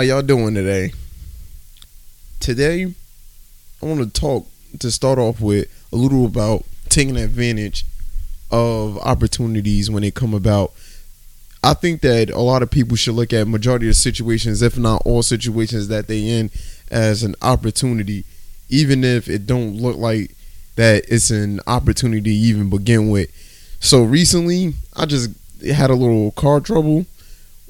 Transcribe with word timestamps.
How 0.00 0.04
y'all 0.04 0.22
doing 0.22 0.54
today? 0.54 0.94
Today, 2.40 2.94
I 3.82 3.84
want 3.84 4.00
to 4.00 4.08
talk 4.08 4.46
to 4.78 4.90
start 4.90 5.18
off 5.18 5.42
with 5.42 5.68
a 5.92 5.96
little 5.96 6.24
about 6.24 6.64
taking 6.88 7.18
advantage 7.18 7.84
of 8.50 8.96
opportunities 8.96 9.90
when 9.90 10.00
they 10.00 10.10
come 10.10 10.32
about. 10.32 10.72
I 11.62 11.74
think 11.74 12.00
that 12.00 12.30
a 12.30 12.40
lot 12.40 12.62
of 12.62 12.70
people 12.70 12.96
should 12.96 13.14
look 13.14 13.34
at 13.34 13.46
majority 13.46 13.90
of 13.90 13.94
situations, 13.96 14.62
if 14.62 14.78
not 14.78 15.02
all 15.04 15.22
situations 15.22 15.88
that 15.88 16.06
they 16.06 16.26
in, 16.26 16.50
as 16.90 17.22
an 17.22 17.34
opportunity, 17.42 18.24
even 18.70 19.04
if 19.04 19.28
it 19.28 19.46
don't 19.46 19.76
look 19.76 19.98
like 19.98 20.34
that 20.76 21.04
it's 21.08 21.30
an 21.30 21.60
opportunity 21.66 22.22
to 22.22 22.30
even 22.30 22.70
begin 22.70 23.10
with. 23.10 23.30
So 23.80 24.02
recently, 24.02 24.72
I 24.96 25.04
just 25.04 25.28
had 25.62 25.90
a 25.90 25.94
little 25.94 26.30
car 26.30 26.60
trouble 26.60 27.04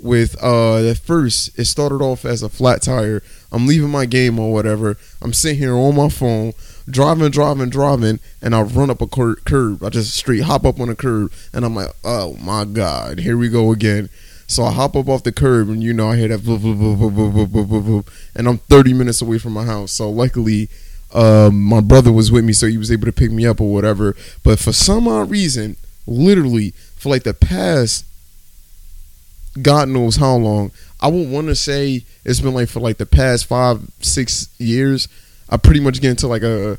with 0.03 0.43
uh 0.43 0.77
at 0.89 0.99
first 0.99 1.59
it 1.59 1.67
started 1.67 2.03
off 2.03 2.25
as 2.25 2.43
a 2.43 2.49
flat 2.49 2.83
tire. 2.83 3.23
I'm 3.53 3.67
leaving 3.67 3.91
my 3.91 4.07
game 4.07 4.39
or 4.39 4.53
whatever. 4.53 4.97
I'm 5.21 5.33
sitting 5.33 5.59
here 5.59 5.75
on 5.75 5.97
my 5.97 6.09
phone, 6.09 6.53
driving, 6.89 7.31
driving, 7.31 7.71
driving, 7.71 8.21
and 8.41 8.55
I 8.55 8.63
run 8.63 8.91
up 8.91 9.03
a 9.03 9.07
cur- 9.07 9.37
curb. 9.37 9.83
I 9.83 9.91
just 9.91 10.15
straight 10.15 10.43
hop 10.43 10.65
up 10.65 10.81
on 10.81 10.89
a 10.89 10.95
curb, 10.95 11.33
and 11.53 11.65
I'm 11.65 11.75
like, 11.75 11.91
oh 12.05 12.37
my 12.41 12.65
god, 12.65 13.19
here 13.19 13.37
we 13.37 13.49
go 13.49 13.73
again. 13.73 14.09
So 14.47 14.65
I 14.65 14.73
hop 14.73 14.97
up 14.97 15.09
off 15.09 15.23
the 15.23 15.33
curb, 15.33 15.69
and 15.69 15.83
you 15.83 15.93
know 15.93 16.11
I 16.11 16.17
hear 16.17 16.29
that, 16.29 18.05
and 18.35 18.49
I'm 18.49 18.59
30 18.59 18.95
minutes 18.95 19.23
away 19.23 19.39
from 19.39 19.53
my 19.53 19.65
house. 19.65 19.93
So 19.93 20.11
luckily, 20.11 20.69
um, 21.15 21.63
my 21.63 21.81
brother 21.81 22.13
was 22.13 22.33
with 22.33 22.45
me, 22.45 22.53
so 22.53 22.67
he 22.67 22.77
was 22.77 22.91
able 22.91 23.07
to 23.07 23.13
pick 23.13 23.31
me 23.31 23.47
up 23.47 23.61
or 23.61 23.73
whatever. 23.73 24.17
But 24.43 24.59
for 24.59 24.73
some 24.73 25.07
odd 25.07 25.31
reason, 25.31 25.77
literally 26.07 26.73
for 26.97 27.11
like 27.11 27.23
the 27.23 27.35
past 27.35 28.05
God 29.61 29.89
knows 29.89 30.17
how 30.17 30.37
long. 30.37 30.71
I 31.01 31.09
would 31.09 31.31
want 31.31 31.49
to 31.49 31.55
say 31.55 32.05
it's 32.25 32.41
been 32.41 32.55
like 32.55 32.69
for 32.69 32.81
like 32.81 32.99
the 32.99 33.07
past 33.07 33.47
five, 33.47 33.81
six 34.01 34.49
years. 34.59 35.09
I 35.49 35.57
pretty 35.57 35.81
much 35.81 36.01
get 36.01 36.11
into 36.11 36.29
like 36.29 36.43
a 36.43 36.79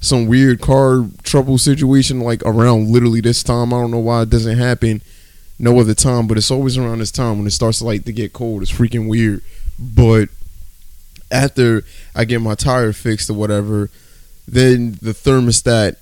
some 0.00 0.26
weird 0.26 0.60
car 0.60 1.06
trouble 1.22 1.56
situation 1.58 2.20
like 2.20 2.42
around 2.44 2.88
literally 2.88 3.20
this 3.20 3.42
time. 3.42 3.72
I 3.72 3.80
don't 3.80 3.92
know 3.92 3.98
why 3.98 4.22
it 4.22 4.30
doesn't 4.30 4.58
happen 4.58 5.00
no 5.58 5.78
other 5.78 5.94
time, 5.94 6.26
but 6.26 6.36
it's 6.36 6.50
always 6.50 6.76
around 6.76 6.98
this 6.98 7.12
time 7.12 7.38
when 7.38 7.46
it 7.46 7.52
starts 7.52 7.78
to 7.78 7.84
like 7.84 8.04
to 8.04 8.12
get 8.12 8.32
cold. 8.32 8.62
It's 8.62 8.72
freaking 8.72 9.08
weird. 9.08 9.42
But 9.78 10.28
after 11.30 11.84
I 12.14 12.24
get 12.24 12.40
my 12.40 12.56
tire 12.56 12.92
fixed 12.92 13.30
or 13.30 13.34
whatever, 13.34 13.88
then 14.46 14.98
the 15.00 15.12
thermostat 15.12 15.96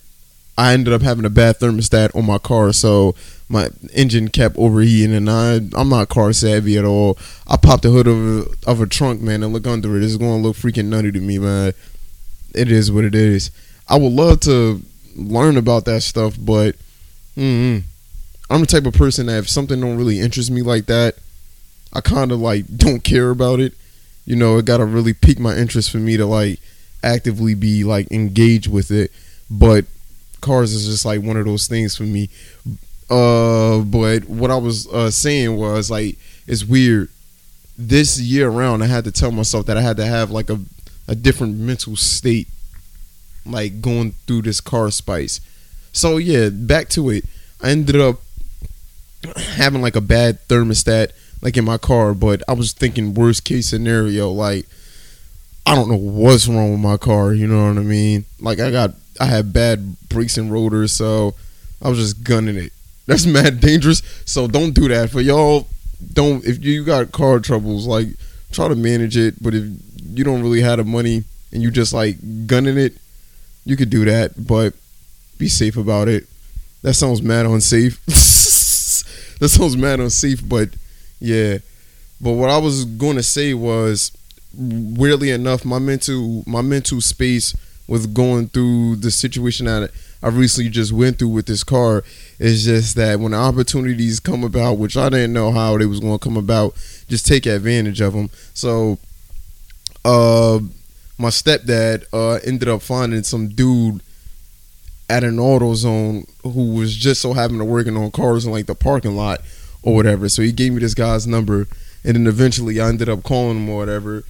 I 0.60 0.74
ended 0.74 0.92
up 0.92 1.00
having 1.00 1.24
a 1.24 1.30
bad 1.30 1.58
thermostat 1.58 2.14
on 2.14 2.26
my 2.26 2.36
car, 2.36 2.74
so 2.74 3.14
my 3.48 3.70
engine 3.94 4.28
kept 4.28 4.58
overheating, 4.58 5.14
and 5.16 5.30
I 5.30 5.54
I'm 5.74 5.88
not 5.88 6.10
car 6.10 6.34
savvy 6.34 6.76
at 6.76 6.84
all. 6.84 7.16
I 7.48 7.56
popped 7.56 7.84
the 7.84 7.88
hood 7.88 8.06
of 8.06 8.18
a, 8.18 8.70
of 8.70 8.78
a 8.82 8.86
trunk, 8.86 9.22
man, 9.22 9.42
and 9.42 9.54
look 9.54 9.66
under 9.66 9.96
it. 9.96 10.02
It's 10.02 10.18
going 10.18 10.42
to 10.42 10.46
look 10.46 10.56
freaking 10.56 10.88
nutty 10.88 11.12
to 11.12 11.20
me, 11.20 11.38
man. 11.38 11.72
It 12.54 12.70
is 12.70 12.92
what 12.92 13.04
it 13.04 13.14
is. 13.14 13.50
I 13.88 13.96
would 13.96 14.12
love 14.12 14.40
to 14.40 14.82
learn 15.16 15.56
about 15.56 15.86
that 15.86 16.02
stuff, 16.02 16.36
but 16.38 16.76
mm 17.38 17.82
I'm 18.50 18.60
the 18.60 18.66
type 18.66 18.84
of 18.84 18.92
person 18.92 19.26
that 19.26 19.38
if 19.38 19.48
something 19.48 19.80
don't 19.80 19.96
really 19.96 20.20
interest 20.20 20.50
me 20.50 20.60
like 20.60 20.84
that, 20.86 21.14
I 21.94 22.02
kind 22.02 22.32
of 22.32 22.38
like 22.38 22.66
don't 22.76 23.02
care 23.02 23.30
about 23.30 23.60
it. 23.60 23.72
You 24.26 24.36
know, 24.36 24.58
it 24.58 24.66
got 24.66 24.76
to 24.76 24.84
really 24.84 25.14
pique 25.14 25.40
my 25.40 25.56
interest 25.56 25.90
for 25.90 25.96
me 25.96 26.18
to 26.18 26.26
like 26.26 26.60
actively 27.02 27.54
be 27.54 27.82
like 27.82 28.12
engaged 28.12 28.70
with 28.70 28.90
it. 28.90 29.10
But 29.50 29.86
cars 30.40 30.72
is 30.72 30.86
just 30.86 31.04
like 31.04 31.22
one 31.22 31.36
of 31.36 31.44
those 31.44 31.66
things 31.66 31.96
for 31.96 32.04
me. 32.04 32.28
Uh, 33.08 33.80
but 33.80 34.28
what 34.28 34.50
I 34.50 34.56
was 34.56 34.86
uh, 34.88 35.10
saying 35.10 35.56
was 35.56 35.90
like 35.90 36.16
it's 36.46 36.64
weird. 36.64 37.08
This 37.76 38.20
year 38.20 38.48
around, 38.48 38.82
I 38.82 38.86
had 38.86 39.04
to 39.04 39.12
tell 39.12 39.32
myself 39.32 39.66
that 39.66 39.76
I 39.76 39.80
had 39.80 39.96
to 39.96 40.06
have 40.06 40.30
like 40.30 40.50
a 40.50 40.60
a 41.08 41.14
different 41.14 41.56
mental 41.56 41.96
state, 41.96 42.48
like 43.44 43.80
going 43.80 44.12
through 44.26 44.42
this 44.42 44.60
car 44.60 44.90
spice. 44.90 45.40
So 45.92 46.18
yeah, 46.18 46.50
back 46.50 46.88
to 46.90 47.10
it. 47.10 47.24
I 47.62 47.70
ended 47.70 47.96
up 47.96 48.20
having 49.36 49.82
like 49.82 49.96
a 49.96 50.00
bad 50.00 50.46
thermostat 50.48 51.12
like 51.42 51.56
in 51.56 51.64
my 51.64 51.78
car, 51.78 52.14
but 52.14 52.42
I 52.48 52.52
was 52.52 52.72
thinking 52.72 53.14
worst 53.14 53.44
case 53.44 53.68
scenario, 53.68 54.30
like 54.30 54.66
I 55.66 55.74
don't 55.74 55.88
know 55.88 55.96
what's 55.96 56.48
wrong 56.48 56.72
with 56.72 56.80
my 56.80 56.96
car, 56.96 57.32
you 57.32 57.46
know 57.46 57.68
what 57.68 57.78
I 57.78 57.84
mean? 57.84 58.24
Like 58.40 58.60
I 58.60 58.70
got 58.70 58.94
I 59.20 59.26
had 59.26 59.52
bad 59.52 59.96
brakes 60.08 60.38
and 60.38 60.50
rotors, 60.50 60.92
so 60.92 61.34
I 61.82 61.90
was 61.90 61.98
just 61.98 62.24
gunning 62.24 62.56
it. 62.56 62.72
That's 63.06 63.26
mad 63.26 63.60
dangerous. 63.60 64.02
So 64.24 64.48
don't 64.48 64.72
do 64.72 64.88
that 64.88 65.10
for 65.10 65.20
y'all. 65.20 65.66
Don't 66.12 66.44
if 66.44 66.64
you 66.64 66.84
got 66.84 67.12
car 67.12 67.38
troubles, 67.38 67.86
like 67.86 68.08
try 68.50 68.66
to 68.68 68.74
manage 68.74 69.16
it. 69.16 69.42
But 69.42 69.54
if 69.54 69.64
you 70.02 70.24
don't 70.24 70.42
really 70.42 70.62
have 70.62 70.78
the 70.78 70.84
money 70.84 71.24
and 71.52 71.62
you 71.62 71.70
just 71.70 71.92
like 71.92 72.16
gunning 72.46 72.78
it, 72.78 72.94
you 73.64 73.76
could 73.76 73.90
do 73.90 74.04
that. 74.06 74.46
But 74.46 74.74
be 75.38 75.48
safe 75.48 75.76
about 75.76 76.08
it. 76.08 76.26
That 76.82 76.94
sounds 76.94 77.20
mad 77.20 77.46
unsafe. 77.46 78.02
that 78.06 79.48
sounds 79.48 79.76
mad 79.76 80.00
unsafe, 80.00 80.48
but 80.48 80.70
yeah. 81.20 81.58
But 82.20 82.32
what 82.32 82.48
I 82.50 82.58
was 82.58 82.84
going 82.84 83.16
to 83.16 83.22
say 83.22 83.54
was, 83.54 84.12
weirdly 84.54 85.30
enough, 85.30 85.64
my 85.64 85.78
mental 85.78 86.42
my 86.46 86.62
mental 86.62 87.00
space 87.00 87.54
with 87.90 88.14
going 88.14 88.46
through 88.46 88.94
the 88.94 89.10
situation 89.10 89.66
that 89.66 89.90
I 90.22 90.28
recently 90.28 90.70
just 90.70 90.92
went 90.92 91.18
through 91.18 91.30
with 91.30 91.46
this 91.46 91.64
car 91.64 92.04
is 92.38 92.64
just 92.64 92.94
that 92.94 93.18
when 93.18 93.34
opportunities 93.34 94.20
come 94.20 94.44
about, 94.44 94.74
which 94.78 94.96
I 94.96 95.08
didn't 95.08 95.32
know 95.32 95.50
how 95.50 95.76
they 95.76 95.86
was 95.86 95.98
going 95.98 96.16
to 96.16 96.22
come 96.22 96.36
about, 96.36 96.74
just 97.08 97.26
take 97.26 97.46
advantage 97.46 98.00
of 98.00 98.12
them. 98.12 98.30
So, 98.54 98.98
uh, 100.04 100.60
my 101.18 101.30
stepdad 101.30 102.04
uh, 102.12 102.38
ended 102.44 102.68
up 102.68 102.80
finding 102.80 103.24
some 103.24 103.48
dude 103.48 104.02
at 105.08 105.24
an 105.24 105.38
AutoZone 105.38 106.30
who 106.44 106.74
was 106.74 106.94
just 106.94 107.20
so 107.20 107.32
happened 107.32 107.58
to 107.58 107.64
working 107.64 107.96
on 107.96 108.12
cars 108.12 108.46
in 108.46 108.52
like 108.52 108.66
the 108.66 108.76
parking 108.76 109.16
lot 109.16 109.40
or 109.82 109.96
whatever. 109.96 110.28
So 110.28 110.42
he 110.42 110.52
gave 110.52 110.72
me 110.72 110.78
this 110.78 110.94
guy's 110.94 111.26
number, 111.26 111.66
and 112.04 112.14
then 112.14 112.28
eventually 112.28 112.80
I 112.80 112.88
ended 112.88 113.08
up 113.08 113.24
calling 113.24 113.56
him 113.56 113.68
or 113.68 113.78
whatever 113.78 114.22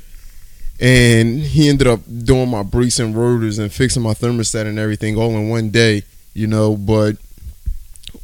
and 0.81 1.41
he 1.41 1.69
ended 1.69 1.87
up 1.87 2.01
doing 2.25 2.49
my 2.49 2.63
brakes 2.63 2.99
and 2.99 3.15
rotors 3.15 3.59
and 3.59 3.71
fixing 3.71 4.03
my 4.03 4.15
thermostat 4.15 4.67
and 4.67 4.79
everything 4.79 5.17
all 5.17 5.31
in 5.37 5.51
one 5.51 5.69
day, 5.69 6.03
you 6.33 6.47
know. 6.47 6.75
But 6.75 7.17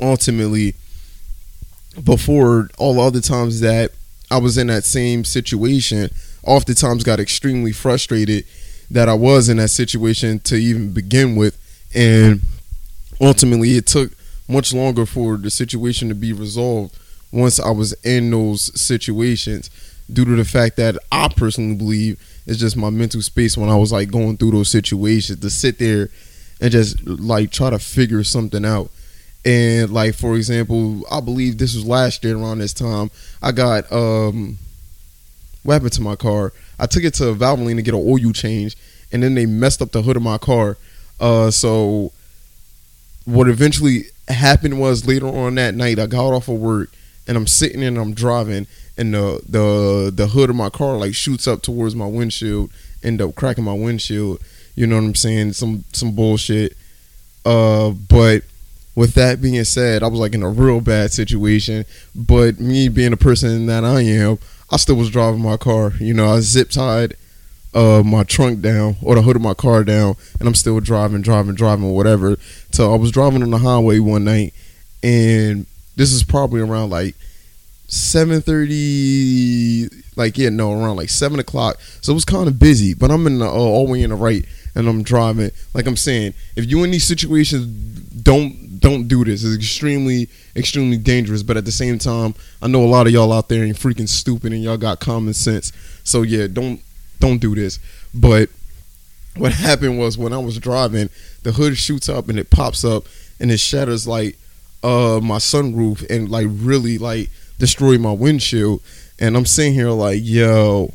ultimately, 0.01 0.75
before 2.03 2.71
all 2.79 2.99
other 2.99 3.21
times 3.21 3.61
that 3.61 3.93
I 4.31 4.39
was 4.39 4.57
in 4.57 4.69
that 4.69 4.85
same 4.85 5.25
situation, 5.25 6.11
oftentimes 6.45 7.05
got 7.05 7.21
extremely 7.21 7.73
frustrated 7.73 8.45
that 8.91 9.09
I 9.09 9.15
was 9.15 9.49
in 9.49 9.59
that 9.59 9.69
situation 9.69 10.39
to 10.41 10.57
even 10.57 10.93
begin 10.93 11.37
with, 11.37 11.59
and 11.95 12.41
ultimately, 13.21 13.77
it 13.77 13.87
took 13.87 14.13
much 14.49 14.73
longer 14.73 15.05
for 15.05 15.37
the 15.37 15.51
situation 15.51 16.09
to 16.09 16.15
be 16.15 16.33
resolved 16.33 16.97
once 17.33 17.61
I 17.61 17.71
was 17.71 17.93
in 18.05 18.31
those 18.31 18.81
situations 18.81 19.69
due 20.11 20.25
to 20.25 20.37
the 20.37 20.45
fact 20.45 20.77
that 20.77 20.97
I 21.11 21.29
personally 21.29 21.75
believe 21.75 22.19
it's 22.47 22.59
just 22.59 22.77
my 22.77 22.91
mental 22.91 23.23
space 23.23 23.57
when 23.57 23.69
I 23.69 23.77
was 23.77 23.93
like 23.93 24.11
going 24.11 24.37
through 24.37 24.53
those 24.53 24.71
situations 24.71 25.41
to 25.41 25.51
sit 25.51 25.79
there 25.79 26.09
and 26.61 26.71
just 26.71 27.07
like 27.07 27.51
try 27.51 27.71
to 27.71 27.79
figure 27.79 28.25
something 28.25 28.65
out. 28.65 28.91
And 29.45 29.91
like 29.91 30.15
for 30.15 30.37
example, 30.37 31.03
I 31.11 31.21
believe 31.21 31.59
this 31.59 31.75
was 31.75 31.87
last 31.87 32.25
year 32.25 32.37
around 32.37 32.59
this 32.59 32.73
time. 32.73 33.11
I 33.43 33.53
got 33.53 33.91
um 33.93 34.59
what 35.63 35.75
happened 35.75 35.93
to 35.95 36.03
my 36.03 36.17
car? 36.17 36.53
I 36.79 36.87
took 36.87 37.05
it 37.05 37.15
to 37.15 37.25
Valvoline 37.35 37.77
to 37.77 37.83
get 37.83 37.95
an 37.95 38.05
oil 38.05 38.33
change, 38.33 38.77
and 39.13 39.23
then 39.23 39.35
they 39.35 39.47
messed 39.47 39.83
up 39.83 39.91
the 39.91 40.03
hood 40.03 40.17
of 40.17 40.23
my 40.23 40.39
car. 40.39 40.77
Uh, 41.19 41.51
so 41.51 42.13
what 43.25 43.49
eventually 43.49 44.05
happened 44.29 44.79
was 44.79 45.07
later 45.07 45.27
on 45.27 45.57
that 45.57 45.75
night, 45.75 45.99
I 45.99 46.07
got 46.07 46.33
off 46.33 46.49
of 46.49 46.61
work 46.61 46.91
and 47.27 47.37
I'm 47.37 47.47
sitting 47.47 47.83
and 47.83 47.99
I'm 47.99 48.15
driving, 48.15 48.67
and 48.99 49.15
the 49.15 49.41
the 49.49 50.13
the 50.15 50.29
hood 50.29 50.51
of 50.51 50.57
my 50.57 50.71
car 50.71 50.97
like 50.97 51.15
shoots 51.15 51.47
up 51.47 51.63
towards 51.63 51.95
my 51.95 52.07
windshield, 52.07 52.71
end 53.03 53.21
up 53.21 53.35
cracking 53.35 53.65
my 53.65 53.75
windshield. 53.75 54.41
You 54.75 54.87
know 54.87 54.97
what 54.97 55.05
I'm 55.05 55.15
saying? 55.15 55.53
Some 55.55 55.85
some 55.93 56.13
bullshit. 56.13 56.77
Uh, 57.45 57.91
but 57.91 58.43
with 58.95 59.15
that 59.15 59.41
being 59.41 59.63
said, 59.65 60.03
I 60.03 60.09
was 60.09 60.19
like 60.19 60.35
in 60.35 60.43
a 60.43 60.49
real 60.49 60.81
bad 60.81 61.13
situation. 61.13 61.85
But 62.15 62.59
me 62.59 62.89
being 62.89 63.11
the 63.13 63.17
person 63.17 63.67
that 63.67 63.85
I 63.85 64.01
am, 64.01 64.39
I 64.71 64.79
still 64.79 64.97
was 64.97 65.11
driving 65.11 65.43
my 65.43 65.57
car. 65.57 65.93
You 66.01 66.15
know, 66.15 66.29
I 66.29 66.41
zip 66.41 66.71
tied 66.71 67.15
uh, 67.75 68.03
my 68.03 68.25
trunk 68.25 68.63
down 68.63 68.97
or 69.03 69.15
the 69.15 69.23
hood 69.23 69.37
of 69.37 69.43
my 69.43 69.55
car 69.55 69.85
down, 69.85 70.17
and 70.41 70.49
I'm 70.49 70.55
still 70.55 70.81
driving, 70.81 71.21
driving, 71.21 71.55
driving, 71.55 71.91
whatever. 71.93 72.37
So 72.73 72.93
I 72.93 72.97
was 72.97 73.11
driving 73.11 73.43
on 73.43 73.51
the 73.51 73.59
highway 73.59 73.99
one 73.99 74.25
night, 74.25 74.55
and 75.03 75.67
this 75.95 76.13
is 76.13 76.25
probably 76.25 76.63
around 76.63 76.91
like 76.91 77.15
seven 77.89 78.41
thirty, 78.41 79.89
like 80.17 80.39
yeah, 80.39 80.49
no, 80.49 80.73
around 80.73 80.97
like 80.97 81.11
seven 81.11 81.39
o'clock. 81.41 81.79
So 82.01 82.13
it 82.13 82.15
was 82.15 82.25
kind 82.25 82.49
of 82.49 82.59
busy, 82.59 82.95
but 82.95 83.11
I'm 83.11 83.27
in 83.27 83.39
the 83.39 83.47
uh, 83.47 83.51
all 83.51 83.87
the 83.87 83.93
way 83.93 84.03
in 84.03 84.11
the 84.11 84.17
right, 84.17 84.45
and 84.75 84.89
I'm 84.89 85.03
driving. 85.03 85.51
Like 85.75 85.87
I'm 85.87 85.97
saying, 85.97 86.35
if 86.57 86.71
you 86.71 86.85
in 86.85 86.91
these 86.91 87.05
situations, 87.05 87.67
don't 88.23 88.67
don't 88.81 89.09
do 89.09 89.25
this. 89.25 89.45
It's 89.45 89.57
extremely 89.57 90.29
extremely 90.55 90.97
dangerous. 90.97 91.43
But 91.43 91.57
at 91.57 91.65
the 91.65 91.73
same 91.73 91.99
time, 91.99 92.35
I 92.63 92.67
know 92.67 92.85
a 92.85 92.87
lot 92.87 93.07
of 93.07 93.13
y'all 93.13 93.33
out 93.33 93.49
there 93.49 93.65
ain't 93.65 93.77
freaking 93.77 94.09
stupid 94.09 94.53
and 94.53 94.63
y'all 94.63 94.77
got 94.77 95.01
common 95.01 95.35
sense. 95.35 95.73
So 96.05 96.23
yeah, 96.23 96.47
don't 96.47 96.81
don't 97.21 97.39
do 97.39 97.55
this. 97.55 97.79
But 98.15 98.49
what 99.37 99.53
happened 99.67 99.99
was 99.99 100.19
when 100.19 100.33
I 100.33 100.39
was 100.39 100.59
driving, 100.59 101.11
the 101.43 101.53
hood 101.53 101.77
shoots 101.77 102.09
up 102.09 102.29
and 102.29 102.39
it 102.39 102.51
pops 102.51 102.85
up 102.85 103.05
and 103.39 103.51
it 103.51 103.61
shatters 103.61 104.07
like 104.07 104.37
uh 104.83 105.21
my 105.23 105.39
sunroof 105.39 106.09
and 106.11 106.31
like 106.31 106.47
really 106.51 106.99
like 106.99 107.31
destroy 107.59 107.99
my 107.99 108.13
windshield. 108.13 108.83
And 109.19 109.37
I'm 109.37 109.47
sitting 109.47 109.75
here 109.75 109.91
like, 109.91 110.21
yo, 110.23 110.93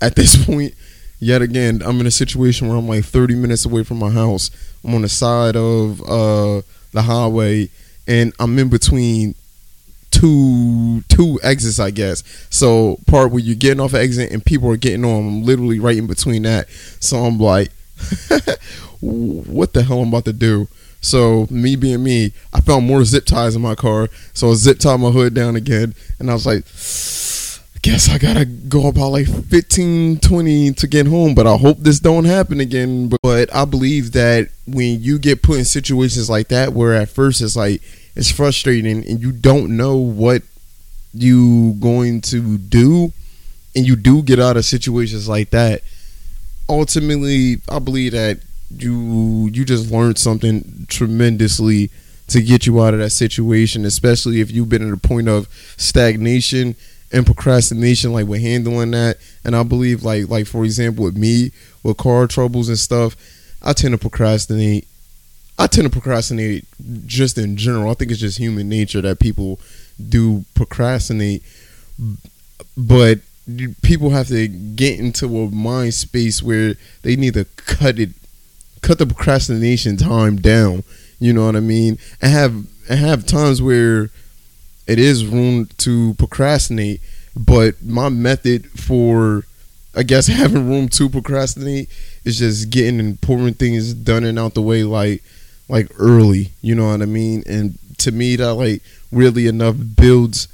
at 0.00 0.16
this 0.16 0.44
point, 0.46 0.74
yet 1.18 1.42
again, 1.42 1.82
I'm 1.84 2.00
in 2.00 2.06
a 2.06 2.10
situation 2.10 2.68
where 2.68 2.76
I'm 2.76 2.88
like 2.88 3.04
30 3.04 3.34
minutes 3.34 3.64
away 3.64 3.84
from 3.84 3.98
my 3.98 4.10
house. 4.10 4.50
I'm 4.84 4.94
on 4.94 5.02
the 5.02 5.08
side 5.08 5.56
of 5.56 6.00
uh 6.02 6.62
the 6.92 7.02
highway 7.02 7.68
and 8.06 8.32
I'm 8.38 8.58
in 8.58 8.68
between 8.68 9.34
two 10.10 11.02
two 11.08 11.40
exits, 11.42 11.80
I 11.80 11.90
guess. 11.90 12.22
So 12.50 12.98
part 13.06 13.30
where 13.30 13.40
you're 13.40 13.56
getting 13.56 13.80
off 13.80 13.94
exit 13.94 14.30
and 14.30 14.44
people 14.44 14.70
are 14.70 14.76
getting 14.76 15.04
on. 15.04 15.26
I'm 15.26 15.42
literally 15.42 15.80
right 15.80 15.96
in 15.96 16.06
between 16.06 16.42
that. 16.42 16.68
So 17.00 17.18
I'm 17.18 17.38
like, 17.38 17.70
what 19.00 19.72
the 19.72 19.82
hell 19.82 20.00
I'm 20.00 20.08
about 20.08 20.24
to 20.26 20.32
do? 20.32 20.68
So 21.04 21.46
me 21.50 21.76
being 21.76 22.02
me, 22.02 22.32
I 22.52 22.60
found 22.60 22.86
more 22.86 23.04
zip 23.04 23.26
ties 23.26 23.54
in 23.54 23.62
my 23.62 23.74
car. 23.74 24.08
So 24.32 24.50
I 24.50 24.54
zip 24.54 24.78
tied 24.78 25.00
my 25.00 25.10
hood 25.10 25.34
down 25.34 25.54
again, 25.54 25.94
and 26.18 26.30
I 26.30 26.32
was 26.32 26.46
like, 26.46 26.64
I 27.76 27.78
guess 27.82 28.08
I 28.08 28.16
gotta 28.18 28.46
go 28.46 28.88
about 28.88 29.10
like 29.10 29.26
15, 29.26 30.20
20 30.20 30.72
to 30.72 30.86
get 30.86 31.06
home. 31.06 31.34
But 31.34 31.46
I 31.46 31.56
hope 31.56 31.78
this 31.78 32.00
don't 32.00 32.24
happen 32.24 32.58
again. 32.60 33.12
But 33.22 33.54
I 33.54 33.66
believe 33.66 34.12
that 34.12 34.48
when 34.66 35.02
you 35.02 35.18
get 35.18 35.42
put 35.42 35.58
in 35.58 35.64
situations 35.66 36.30
like 36.30 36.48
that, 36.48 36.72
where 36.72 36.94
at 36.94 37.10
first 37.10 37.42
it's 37.42 37.56
like 37.56 37.82
it's 38.16 38.30
frustrating 38.30 39.06
and 39.06 39.20
you 39.20 39.32
don't 39.32 39.76
know 39.76 39.96
what 39.96 40.42
you 41.12 41.74
going 41.80 42.22
to 42.22 42.56
do, 42.58 43.12
and 43.76 43.86
you 43.86 43.96
do 43.96 44.22
get 44.22 44.40
out 44.40 44.56
of 44.56 44.64
situations 44.64 45.28
like 45.28 45.50
that. 45.50 45.82
Ultimately, 46.66 47.58
I 47.68 47.78
believe 47.78 48.12
that 48.12 48.38
you 48.70 49.48
you 49.52 49.64
just 49.64 49.90
learned 49.90 50.18
something 50.18 50.86
tremendously 50.88 51.90
to 52.28 52.42
get 52.42 52.66
you 52.66 52.82
out 52.82 52.94
of 52.94 53.00
that 53.00 53.10
situation, 53.10 53.84
especially 53.84 54.40
if 54.40 54.50
you've 54.50 54.68
been 54.68 54.86
at 54.86 54.94
a 54.94 54.96
point 54.98 55.28
of 55.28 55.48
stagnation 55.76 56.74
and 57.12 57.26
procrastination, 57.26 58.12
like 58.12 58.26
with 58.26 58.40
handling 58.40 58.92
that. 58.92 59.18
And 59.44 59.54
I 59.54 59.62
believe, 59.62 60.02
like 60.02 60.28
like 60.28 60.46
for 60.46 60.64
example, 60.64 61.04
with 61.04 61.16
me 61.16 61.52
with 61.82 61.96
car 61.96 62.26
troubles 62.26 62.68
and 62.68 62.78
stuff, 62.78 63.16
I 63.62 63.72
tend 63.72 63.92
to 63.92 63.98
procrastinate. 63.98 64.86
I 65.56 65.68
tend 65.68 65.84
to 65.84 65.90
procrastinate 65.90 66.64
just 67.06 67.38
in 67.38 67.56
general. 67.56 67.90
I 67.90 67.94
think 67.94 68.10
it's 68.10 68.20
just 68.20 68.38
human 68.38 68.68
nature 68.68 69.00
that 69.02 69.20
people 69.20 69.60
do 70.08 70.44
procrastinate, 70.54 71.42
but 72.76 73.20
people 73.82 74.10
have 74.10 74.28
to 74.28 74.48
get 74.48 74.98
into 74.98 75.26
a 75.26 75.50
mind 75.50 75.94
space 75.94 76.42
where 76.42 76.74
they 77.02 77.14
need 77.14 77.34
to 77.34 77.44
cut 77.56 77.98
it 77.98 78.10
cut 78.84 78.98
the 78.98 79.06
procrastination 79.06 79.96
time 79.96 80.36
down. 80.36 80.84
You 81.18 81.32
know 81.32 81.46
what 81.46 81.56
I 81.56 81.60
mean? 81.60 81.98
And 82.20 82.32
have 82.32 82.52
and 82.88 82.98
have 83.00 83.24
times 83.24 83.62
where 83.62 84.10
it 84.86 84.98
is 84.98 85.26
room 85.26 85.66
to 85.78 86.14
procrastinate, 86.14 87.00
but 87.34 87.82
my 87.82 88.10
method 88.10 88.66
for 88.78 89.44
I 89.96 90.02
guess 90.02 90.26
having 90.42 90.68
room 90.68 90.88
to 90.90 91.08
procrastinate 91.08 91.88
is 92.24 92.38
just 92.38 92.70
getting 92.70 93.00
important 93.00 93.58
things 93.58 93.94
done 93.94 94.24
and 94.24 94.38
out 94.38 94.54
the 94.54 94.62
way 94.62 94.84
like 94.84 95.22
like 95.68 95.90
early. 95.98 96.50
You 96.60 96.74
know 96.74 96.88
what 96.88 97.00
I 97.00 97.06
mean? 97.06 97.42
And 97.46 97.78
to 97.98 98.12
me 98.12 98.36
that 98.36 98.54
like 98.54 98.82
really 99.10 99.46
enough 99.46 99.76
builds 99.96 100.48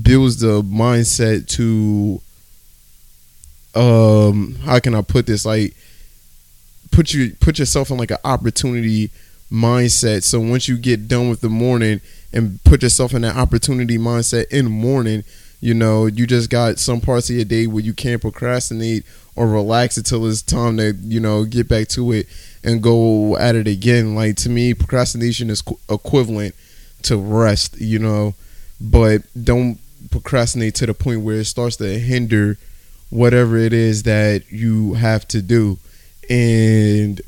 builds 0.00 0.38
the 0.40 0.62
mindset 0.62 1.48
to 1.48 2.20
um 3.74 4.54
how 4.62 4.78
can 4.78 4.94
I 4.94 5.02
put 5.02 5.26
this 5.26 5.44
like 5.44 5.74
put 6.94 7.12
you 7.12 7.34
put 7.40 7.58
yourself 7.58 7.90
in 7.90 7.98
like 7.98 8.12
an 8.12 8.18
opportunity 8.24 9.10
mindset. 9.50 10.22
So 10.22 10.40
once 10.40 10.68
you 10.68 10.76
get 10.78 11.08
done 11.08 11.28
with 11.28 11.40
the 11.40 11.48
morning 11.48 12.00
and 12.32 12.62
put 12.64 12.82
yourself 12.82 13.14
in 13.14 13.22
that 13.22 13.36
opportunity 13.36 13.98
mindset 13.98 14.46
in 14.50 14.64
the 14.64 14.70
morning, 14.70 15.24
you 15.60 15.74
know, 15.74 16.06
you 16.06 16.26
just 16.26 16.50
got 16.50 16.78
some 16.78 17.00
parts 17.00 17.30
of 17.30 17.36
your 17.36 17.44
day 17.44 17.66
where 17.66 17.82
you 17.82 17.94
can't 17.94 18.20
procrastinate 18.20 19.04
or 19.36 19.48
relax 19.48 19.96
until 19.96 20.26
it's 20.26 20.42
time 20.42 20.76
to, 20.76 20.92
you 21.02 21.18
know, 21.20 21.44
get 21.44 21.68
back 21.68 21.88
to 21.88 22.12
it 22.12 22.26
and 22.62 22.82
go 22.82 23.36
at 23.36 23.56
it 23.56 23.66
again. 23.66 24.14
Like 24.14 24.36
to 24.36 24.48
me, 24.48 24.72
procrastination 24.74 25.50
is 25.50 25.62
equivalent 25.90 26.54
to 27.02 27.16
rest, 27.16 27.80
you 27.80 27.98
know, 27.98 28.34
but 28.80 29.22
don't 29.42 29.78
procrastinate 30.10 30.76
to 30.76 30.86
the 30.86 30.94
point 30.94 31.22
where 31.22 31.36
it 31.36 31.46
starts 31.46 31.76
to 31.76 31.98
hinder 31.98 32.56
whatever 33.10 33.56
it 33.56 33.72
is 33.72 34.04
that 34.04 34.44
you 34.50 34.94
have 34.94 35.26
to 35.28 35.42
do 35.42 35.78
and 36.30 37.20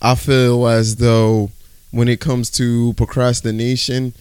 I 0.00 0.14
feel 0.14 0.66
as 0.66 0.96
though 0.96 1.50
when 1.90 2.08
it 2.08 2.20
comes 2.20 2.50
to 2.50 2.92
procrastination, 2.94 4.14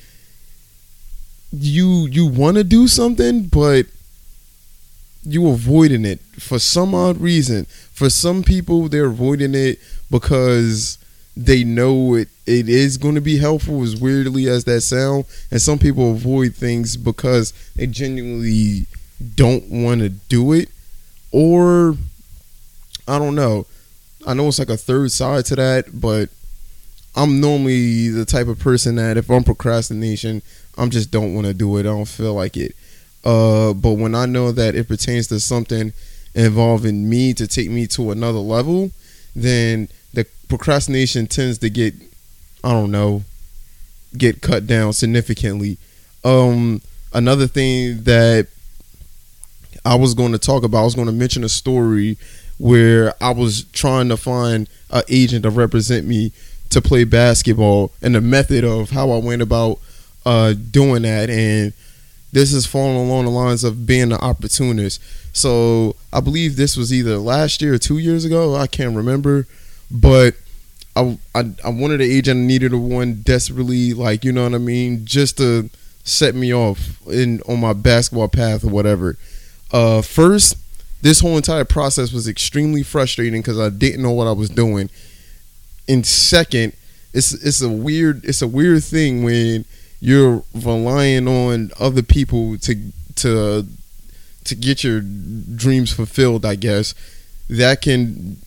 you 1.51 2.07
you 2.07 2.25
want 2.25 2.57
to 2.57 2.63
do 2.63 2.87
something, 2.87 3.43
but 3.43 3.85
you 5.23 5.47
avoiding 5.49 6.05
it 6.05 6.19
for 6.39 6.59
some 6.59 6.95
odd 6.95 7.19
reason. 7.19 7.65
For 7.91 8.09
some 8.09 8.43
people, 8.43 8.87
they're 8.87 9.07
avoiding 9.07 9.55
it 9.55 9.79
because 10.09 10.97
they 11.35 11.63
know 11.63 12.15
it 12.15 12.29
it 12.47 12.67
is 12.67 12.97
going 12.97 13.13
to 13.13 13.21
be 13.21 13.37
helpful 13.37 13.83
as 13.83 13.95
weirdly 13.95 14.47
as 14.49 14.63
that 14.63 14.81
sound 14.81 15.23
and 15.51 15.61
some 15.61 15.77
people 15.77 16.11
avoid 16.11 16.55
things 16.55 16.97
because 16.97 17.53
they 17.75 17.85
genuinely 17.85 18.87
don't 19.35 19.69
want 19.69 20.01
to 20.01 20.09
do 20.09 20.51
it 20.51 20.67
or 21.31 21.95
I 23.07 23.19
don't 23.19 23.35
know. 23.35 23.65
I 24.25 24.33
know 24.33 24.47
it's 24.47 24.59
like 24.59 24.69
a 24.69 24.77
third 24.77 25.11
side 25.11 25.45
to 25.45 25.55
that, 25.55 25.99
but 25.99 26.29
I'm 27.15 27.39
normally 27.39 28.09
the 28.09 28.25
type 28.25 28.47
of 28.47 28.59
person 28.59 28.95
that 28.95 29.17
if 29.17 29.29
I'm 29.29 29.43
procrastination, 29.43 30.41
I'm 30.77 30.89
just 30.89 31.11
don't 31.11 31.33
want 31.33 31.47
to 31.47 31.53
do 31.53 31.77
it. 31.77 31.81
I 31.81 31.83
don't 31.83 32.05
feel 32.05 32.33
like 32.33 32.57
it. 32.57 32.75
Uh, 33.23 33.73
but 33.73 33.93
when 33.93 34.15
I 34.15 34.25
know 34.25 34.51
that 34.51 34.75
it 34.75 34.87
pertains 34.87 35.27
to 35.27 35.39
something 35.39 35.93
involving 36.35 37.09
me 37.09 37.33
to 37.33 37.47
take 37.47 37.69
me 37.69 37.87
to 37.87 38.11
another 38.11 38.39
level, 38.39 38.91
then 39.35 39.89
the 40.13 40.25
procrastination 40.47 41.27
tends 41.27 41.57
to 41.59 41.69
get, 41.69 41.93
I 42.63 42.71
don't 42.71 42.91
know, 42.91 43.23
get 44.17 44.41
cut 44.41 44.67
down 44.67 44.93
significantly. 44.93 45.77
Um, 46.23 46.81
another 47.13 47.47
thing 47.47 48.03
that 48.03 48.47
I 49.83 49.95
was 49.95 50.13
going 50.13 50.33
to 50.33 50.37
talk 50.37 50.63
about, 50.63 50.81
I 50.81 50.85
was 50.85 50.95
going 50.95 51.07
to 51.07 51.13
mention 51.13 51.43
a 51.43 51.49
story 51.49 52.17
where 52.57 53.13
I 53.21 53.31
was 53.31 53.63
trying 53.65 54.09
to 54.09 54.17
find 54.17 54.69
an 54.89 55.03
agent 55.09 55.43
to 55.43 55.49
represent 55.49 56.07
me 56.07 56.31
to 56.69 56.81
play 56.81 57.03
basketball 57.03 57.91
and 58.01 58.15
the 58.15 58.21
method 58.21 58.63
of 58.63 58.89
how 58.89 59.11
I 59.11 59.19
went 59.19 59.41
about 59.41 59.79
uh, 60.25 60.53
doing 60.53 61.03
that. 61.03 61.29
And 61.29 61.73
this 62.31 62.51
is 62.51 62.65
falling 62.65 62.97
along 62.97 63.25
the 63.25 63.31
lines 63.31 63.63
of 63.63 63.85
being 63.85 64.11
an 64.11 64.13
opportunist. 64.13 65.01
So 65.33 65.95
I 66.11 66.19
believe 66.19 66.55
this 66.55 66.75
was 66.75 66.91
either 66.91 67.17
last 67.17 67.61
year 67.61 67.75
or 67.75 67.77
two 67.77 67.99
years 67.99 68.25
ago. 68.25 68.55
I 68.55 68.67
can't 68.67 68.95
remember, 68.95 69.47
but 69.89 70.35
I 70.95 71.17
I, 71.35 71.51
I 71.63 71.69
wanted 71.69 72.01
an 72.01 72.09
agent. 72.09 72.39
Needed 72.41 72.73
a 72.73 72.77
one 72.77 73.21
desperately, 73.21 73.93
like 73.93 74.25
you 74.25 74.31
know 74.31 74.43
what 74.43 74.55
I 74.55 74.57
mean, 74.57 75.05
just 75.05 75.37
to 75.37 75.69
set 76.03 76.35
me 76.35 76.53
off 76.53 76.97
in 77.07 77.41
on 77.47 77.59
my 77.59 77.73
basketball 77.73 78.27
path 78.27 78.63
or 78.63 78.69
whatever. 78.69 79.17
Uh, 79.71 80.01
first, 80.01 80.57
this 81.01 81.19
whole 81.19 81.37
entire 81.37 81.65
process 81.65 82.11
was 82.11 82.27
extremely 82.27 82.83
frustrating 82.83 83.41
because 83.41 83.59
I 83.59 83.69
didn't 83.69 84.01
know 84.01 84.11
what 84.11 84.27
I 84.27 84.31
was 84.31 84.49
doing. 84.49 84.89
And 85.87 86.05
second, 86.05 86.73
it's 87.13 87.33
it's 87.33 87.61
a 87.61 87.69
weird 87.69 88.25
it's 88.25 88.41
a 88.41 88.47
weird 88.47 88.83
thing 88.83 89.23
when 89.23 89.65
you're 89.99 90.43
relying 90.53 91.27
on 91.27 91.71
other 91.79 92.03
people 92.03 92.57
to 92.59 92.75
to 93.15 93.65
to 94.43 94.55
get 94.55 94.83
your 94.83 95.01
dreams 95.01 95.91
fulfilled, 95.91 96.45
I 96.45 96.55
guess. 96.55 96.93
That 97.49 97.81
can 97.81 98.37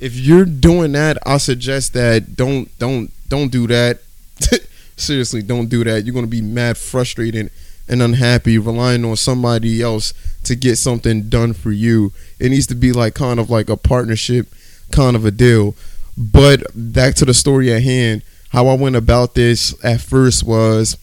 if 0.00 0.16
you're 0.16 0.44
doing 0.44 0.92
that, 0.92 1.18
I 1.26 1.38
suggest 1.38 1.92
that 1.94 2.36
don't 2.36 2.76
don't 2.78 3.10
don't 3.28 3.50
do 3.50 3.66
that. 3.66 4.00
Seriously, 4.96 5.42
don't 5.42 5.68
do 5.68 5.84
that. 5.84 6.04
You're 6.04 6.14
gonna 6.14 6.26
be 6.26 6.42
mad 6.42 6.78
frustrated 6.78 7.50
and 7.88 8.02
unhappy 8.02 8.58
relying 8.58 9.04
on 9.04 9.16
somebody 9.16 9.82
else 9.82 10.12
to 10.44 10.54
get 10.54 10.76
something 10.76 11.28
done 11.28 11.52
for 11.52 11.72
you. 11.72 12.12
It 12.38 12.50
needs 12.50 12.66
to 12.68 12.74
be 12.74 12.92
like 12.92 13.14
kind 13.14 13.40
of 13.40 13.50
like 13.50 13.68
a 13.68 13.76
partnership 13.76 14.48
kind 14.92 15.16
of 15.16 15.24
a 15.24 15.30
deal. 15.30 15.74
But 16.16 16.64
back 16.74 17.14
to 17.16 17.24
the 17.24 17.34
story 17.34 17.72
at 17.72 17.82
hand, 17.82 18.22
how 18.50 18.66
I 18.68 18.74
went 18.74 18.96
about 18.96 19.34
this 19.34 19.74
at 19.84 20.00
first 20.00 20.42
was 20.44 20.96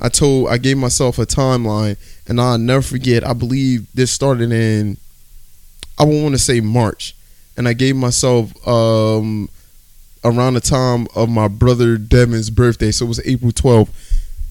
I 0.00 0.08
told 0.08 0.48
I 0.48 0.58
gave 0.58 0.76
myself 0.76 1.18
a 1.18 1.26
timeline 1.26 1.96
and 2.26 2.40
I'll 2.40 2.58
never 2.58 2.82
forget, 2.82 3.26
I 3.26 3.32
believe 3.32 3.86
this 3.94 4.10
started 4.10 4.52
in 4.52 4.98
I 5.98 6.04
want 6.04 6.34
to 6.34 6.38
say 6.38 6.60
March. 6.60 7.14
and 7.56 7.66
I 7.66 7.72
gave 7.72 7.96
myself 7.96 8.52
um, 8.68 9.48
around 10.22 10.54
the 10.54 10.60
time 10.60 11.06
of 11.14 11.30
my 11.30 11.48
brother 11.48 11.96
Devin's 11.96 12.50
birthday, 12.50 12.90
so 12.90 13.06
it 13.06 13.08
was 13.08 13.26
April 13.26 13.50
12th. 13.50 13.88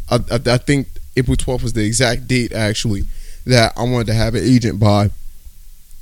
I, 0.10 0.15
I, 0.34 0.54
I 0.56 0.58
think 0.58 0.88
April 1.15 1.38
12th 1.38 1.63
was 1.63 1.74
the 1.74 1.86
exact 1.86 2.27
date 2.27 2.51
actually 2.51 3.03
that 3.45 3.74
I 3.77 3.84
wanted 3.84 4.07
to 4.07 4.13
have 4.13 4.36
an 4.36 4.43
agent 4.43 4.79
by, 4.79 5.12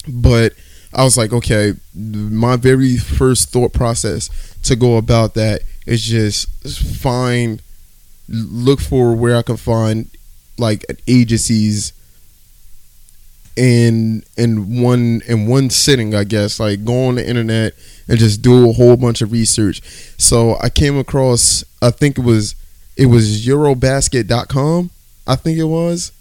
but 0.07 0.53
I 0.93 1.03
was 1.03 1.17
like, 1.17 1.33
okay, 1.33 1.73
my 1.93 2.55
very 2.55 2.97
first 2.97 3.49
thought 3.49 3.73
process 3.73 4.29
to 4.63 4.75
go 4.75 4.97
about 4.97 5.33
that 5.33 5.61
is 5.85 6.03
just 6.03 6.47
find, 6.97 7.61
look 8.29 8.79
for 8.79 9.13
where 9.13 9.35
I 9.35 9.41
can 9.41 9.57
find 9.57 10.09
like 10.57 10.85
agencies 11.07 11.93
in 13.55 14.23
in 14.35 14.81
one 14.81 15.21
in 15.27 15.45
one 15.45 15.69
sitting 15.69 16.15
i 16.15 16.23
guess 16.23 16.59
like 16.59 16.83
go 16.83 17.05
on 17.05 17.15
the 17.15 17.27
internet 17.27 17.73
and 18.07 18.17
just 18.17 18.41
do 18.41 18.67
a 18.69 18.73
whole 18.73 18.97
bunch 18.97 19.21
of 19.21 19.31
research. 19.31 19.81
So 20.17 20.57
i 20.61 20.69
came 20.69 20.97
across 20.97 21.63
i 21.81 21.91
think 21.91 22.17
it 22.17 22.23
was 22.23 22.55
it 22.97 23.05
was 23.07 23.45
eurobasket.com 23.45 24.89
i 25.27 25.35
think 25.35 25.57
it 25.57 25.63
was 25.65 26.11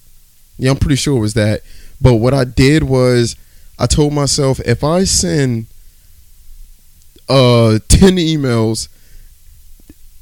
yeah 0.58 0.70
i'm 0.70 0.76
pretty 0.76 0.96
sure 0.96 1.16
it 1.16 1.20
was 1.20 1.34
that 1.34 1.62
but 2.00 2.14
what 2.14 2.34
i 2.34 2.44
did 2.44 2.82
was 2.82 3.36
i 3.78 3.86
told 3.86 4.12
myself 4.12 4.60
if 4.60 4.82
i 4.84 5.04
send 5.04 5.66
uh 7.28 7.78
10 7.88 8.16
emails 8.16 8.88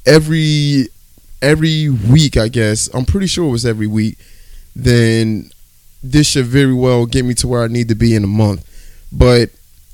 every 0.07 0.89
every 1.43 1.89
week 1.89 2.37
i 2.37 2.49
guess 2.49 2.89
i'm 2.95 3.05
pretty 3.05 3.27
sure 3.27 3.47
it 3.49 3.51
was 3.53 3.67
every 3.67 3.87
week 3.87 4.19
then 4.77 5.51
this 6.03 6.29
should 6.29 6.47
very 6.47 6.73
well 6.73 7.07
get 7.07 7.25
me 7.25 7.35
to 7.35 7.49
where 7.49 7.63
I 7.63 7.69
need 7.69 7.89
to 7.89 7.95
be 7.95 8.15
in 8.15 8.25
a 8.25 8.29
month. 8.29 8.67
But 9.13 9.51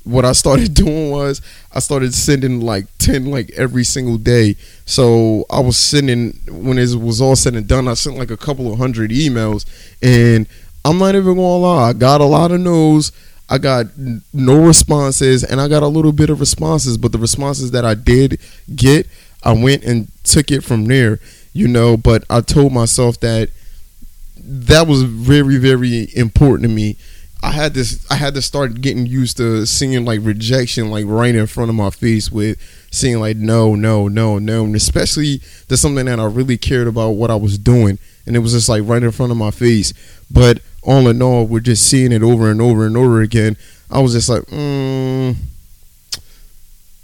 what 0.07 0.25
I 0.25 0.31
started 0.31 0.73
doing 0.73 1.11
was 1.11 1.41
I 1.71 1.79
started 1.79 2.13
sending 2.13 2.61
like 2.61 2.85
10 2.99 3.25
like 3.29 3.51
every 3.51 3.83
single 3.83 4.17
day. 4.17 4.55
So 4.85 5.45
I 5.49 5.59
was 5.59 5.77
sending 5.77 6.39
when 6.49 6.77
it 6.77 6.95
was 6.95 7.21
all 7.21 7.35
said 7.35 7.55
and 7.55 7.67
done, 7.67 7.87
I 7.87 7.93
sent 7.93 8.17
like 8.17 8.31
a 8.31 8.37
couple 8.37 8.71
of 8.71 8.79
hundred 8.79 9.11
emails 9.11 9.65
and 10.01 10.47
I'm 10.85 10.97
not 10.97 11.15
even 11.15 11.35
gonna 11.35 11.57
lie, 11.57 11.89
I 11.89 11.93
got 11.93 12.21
a 12.21 12.25
lot 12.25 12.51
of 12.51 12.59
no's. 12.59 13.11
I 13.49 13.57
got 13.57 13.85
no 14.33 14.65
responses 14.65 15.41
and 15.43 15.61
I 15.61 15.69
got 15.69 15.81
a 15.81 15.87
little 15.87 16.11
bit 16.11 16.29
of 16.29 16.41
responses, 16.41 16.97
but 16.97 17.13
the 17.13 17.17
responses 17.17 17.71
that 17.71 17.85
I 17.85 17.93
did 17.93 18.41
get, 18.75 19.07
I 19.41 19.53
went 19.53 19.85
and 19.85 20.09
took 20.25 20.51
it 20.51 20.65
from 20.65 20.85
there, 20.85 21.19
you 21.53 21.69
know, 21.69 21.95
but 21.95 22.25
I 22.29 22.41
told 22.41 22.73
myself 22.73 23.21
that 23.21 23.49
that 24.35 24.87
was 24.87 25.03
very 25.03 25.57
very 25.57 26.09
important 26.15 26.69
to 26.69 26.73
me. 26.73 26.97
I 27.43 27.51
had 27.51 27.73
this 27.73 28.05
I 28.09 28.15
had 28.15 28.33
to 28.33 28.41
start 28.41 28.81
getting 28.81 29.05
used 29.05 29.37
to 29.37 29.65
seeing 29.65 30.05
like 30.05 30.21
rejection 30.23 30.89
like 30.89 31.05
right 31.07 31.35
in 31.35 31.47
front 31.47 31.69
of 31.69 31.75
my 31.75 31.91
face 31.91 32.31
with 32.31 32.59
seeing 32.91 33.19
like 33.19 33.37
no 33.37 33.75
no 33.75 34.07
no 34.07 34.39
no. 34.39 34.63
And 34.63 34.75
especially 34.75 35.41
that's 35.67 35.81
something 35.81 36.05
that 36.05 36.19
I 36.19 36.25
really 36.25 36.57
cared 36.57 36.87
about 36.87 37.11
what 37.11 37.29
I 37.29 37.35
was 37.35 37.57
doing. 37.57 37.99
And 38.25 38.35
it 38.35 38.39
was 38.39 38.53
just 38.53 38.69
like 38.69 38.83
right 38.85 39.03
in 39.03 39.11
front 39.11 39.31
of 39.31 39.37
my 39.37 39.51
face. 39.51 39.93
But 40.31 40.59
all 40.81 41.07
in 41.07 41.21
all 41.21 41.45
we're 41.45 41.59
just 41.59 41.87
seeing 41.87 42.11
it 42.11 42.23
over 42.23 42.49
and 42.49 42.61
over 42.61 42.85
and 42.85 42.97
over 42.97 43.21
again. 43.21 43.55
I 43.91 43.99
was 43.99 44.13
just 44.13 44.29
like 44.29 44.43
mm, 44.43 45.35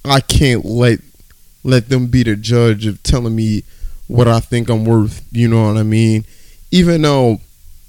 I 0.04 0.20
can't 0.20 0.66
let 0.66 1.00
let 1.64 1.90
them 1.90 2.08
be 2.08 2.24
the 2.24 2.36
judge 2.36 2.86
of 2.86 3.02
telling 3.04 3.36
me 3.36 3.64
what 4.08 4.28
I 4.28 4.40
think 4.40 4.70
I'm 4.70 4.84
worth. 4.84 5.26
You 5.32 5.48
know 5.48 5.68
what 5.68 5.78
I 5.78 5.84
mean? 5.84 6.26
Even 6.72 7.04
though 7.04 7.40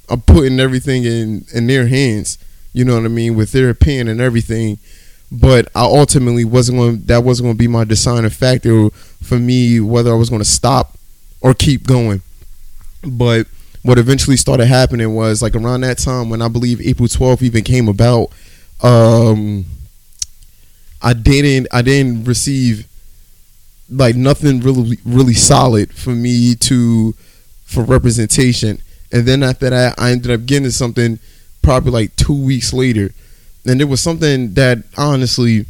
I'm 0.08 0.20
putting 0.22 0.60
everything 0.60 1.04
in 1.04 1.46
in 1.54 1.66
their 1.66 1.88
hands, 1.88 2.38
you 2.72 2.84
know 2.84 2.94
what 2.96 3.04
I 3.04 3.08
mean, 3.08 3.36
with 3.36 3.52
their 3.52 3.72
pen 3.74 4.08
and 4.08 4.20
everything. 4.20 4.78
But 5.32 5.66
I 5.74 5.82
ultimately 5.82 6.44
wasn't 6.44 6.78
going. 6.78 7.02
That 7.04 7.24
wasn't 7.24 7.46
going 7.46 7.56
to 7.56 7.58
be 7.58 7.68
my 7.68 7.84
deciding 7.84 8.30
factor 8.30 8.90
for 8.90 9.38
me 9.38 9.80
whether 9.80 10.12
I 10.12 10.16
was 10.16 10.30
going 10.30 10.42
to 10.42 10.48
stop 10.48 10.96
or 11.40 11.54
keep 11.54 11.86
going. 11.86 12.22
But 13.02 13.46
what 13.82 13.98
eventually 13.98 14.36
started 14.36 14.66
happening 14.66 15.14
was 15.14 15.42
like 15.42 15.54
around 15.54 15.82
that 15.82 15.98
time 15.98 16.30
when 16.30 16.40
I 16.40 16.48
believe 16.48 16.80
April 16.80 17.08
12th 17.08 17.42
even 17.42 17.64
came 17.64 17.88
about. 17.88 18.28
Um, 18.82 19.66
I 21.02 21.12
didn't. 21.12 21.68
I 21.72 21.82
didn't 21.82 22.24
receive 22.24 22.86
like 23.90 24.16
nothing 24.16 24.60
really 24.60 24.98
really 25.04 25.34
solid 25.34 25.92
for 25.92 26.10
me 26.10 26.54
to 26.56 27.12
for 27.64 27.84
representation. 27.84 28.80
And 29.12 29.26
then 29.26 29.42
after 29.42 29.70
that, 29.70 29.94
I 29.98 30.10
ended 30.10 30.30
up 30.30 30.46
getting 30.46 30.70
something 30.70 31.18
probably 31.62 31.92
like 31.92 32.16
two 32.16 32.34
weeks 32.34 32.72
later, 32.72 33.10
and 33.66 33.80
it 33.80 33.84
was 33.84 34.00
something 34.00 34.54
that 34.54 34.78
honestly 34.96 35.66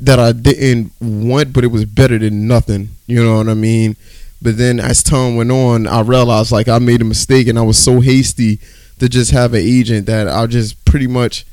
that 0.00 0.20
I 0.20 0.32
didn't 0.32 0.92
want, 1.00 1.52
but 1.52 1.64
it 1.64 1.68
was 1.68 1.84
better 1.84 2.18
than 2.18 2.46
nothing. 2.46 2.90
You 3.06 3.24
know 3.24 3.38
what 3.38 3.48
I 3.48 3.54
mean? 3.54 3.96
But 4.40 4.56
then 4.56 4.78
as 4.78 5.02
time 5.02 5.34
went 5.34 5.50
on, 5.50 5.88
I 5.88 6.02
realized 6.02 6.52
like 6.52 6.68
I 6.68 6.78
made 6.78 7.00
a 7.00 7.04
mistake, 7.04 7.48
and 7.48 7.58
I 7.58 7.62
was 7.62 7.78
so 7.78 8.00
hasty 8.00 8.60
to 9.00 9.08
just 9.08 9.30
have 9.32 9.54
an 9.54 9.60
agent 9.60 10.06
that 10.06 10.28
I 10.28 10.46
just 10.46 10.84
pretty 10.84 11.06
much 11.06 11.44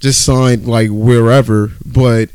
just 0.00 0.24
signed 0.24 0.66
like 0.66 0.90
wherever, 0.90 1.72
but 1.84 2.30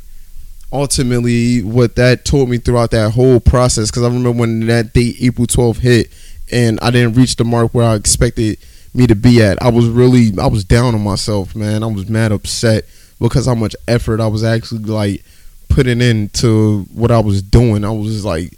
ultimately 0.74 1.62
what 1.62 1.96
that 1.96 2.26
told 2.26 2.50
me 2.50 2.58
throughout 2.58 2.90
that 2.90 3.12
whole 3.12 3.40
process 3.40 3.92
because 3.92 4.02
i 4.02 4.08
remember 4.08 4.32
when 4.32 4.66
that 4.66 4.92
date 4.92 5.16
april 5.22 5.46
12th 5.46 5.78
hit 5.78 6.08
and 6.54 6.80
I 6.82 6.92
didn't 6.92 7.16
reach 7.16 7.36
the 7.36 7.44
mark 7.44 7.74
where 7.74 7.86
I 7.86 7.96
expected 7.96 8.60
me 8.94 9.08
to 9.08 9.16
be 9.16 9.42
at. 9.42 9.62
I 9.62 9.70
was 9.70 9.88
really 9.88 10.32
I 10.40 10.48
was 10.48 10.64
down 10.64 10.94
on 10.94 11.02
myself, 11.04 11.56
man. 11.56 11.84
I 11.84 11.88
was 11.88 12.08
mad 12.08 12.32
upset 12.32 12.86
because 13.20 13.48
how 13.48 13.56
much 13.56 13.76
effort 13.88 14.20
I 14.20 14.28
was 14.28 14.44
actually 14.44 14.84
like 14.84 15.24
putting 15.70 16.02
into 16.02 16.84
what 16.94 17.12
I 17.12 17.20
was 17.20 17.42
doing. 17.42 17.84
I 17.84 17.90
was 17.90 18.14
just 18.14 18.26
like, 18.26 18.54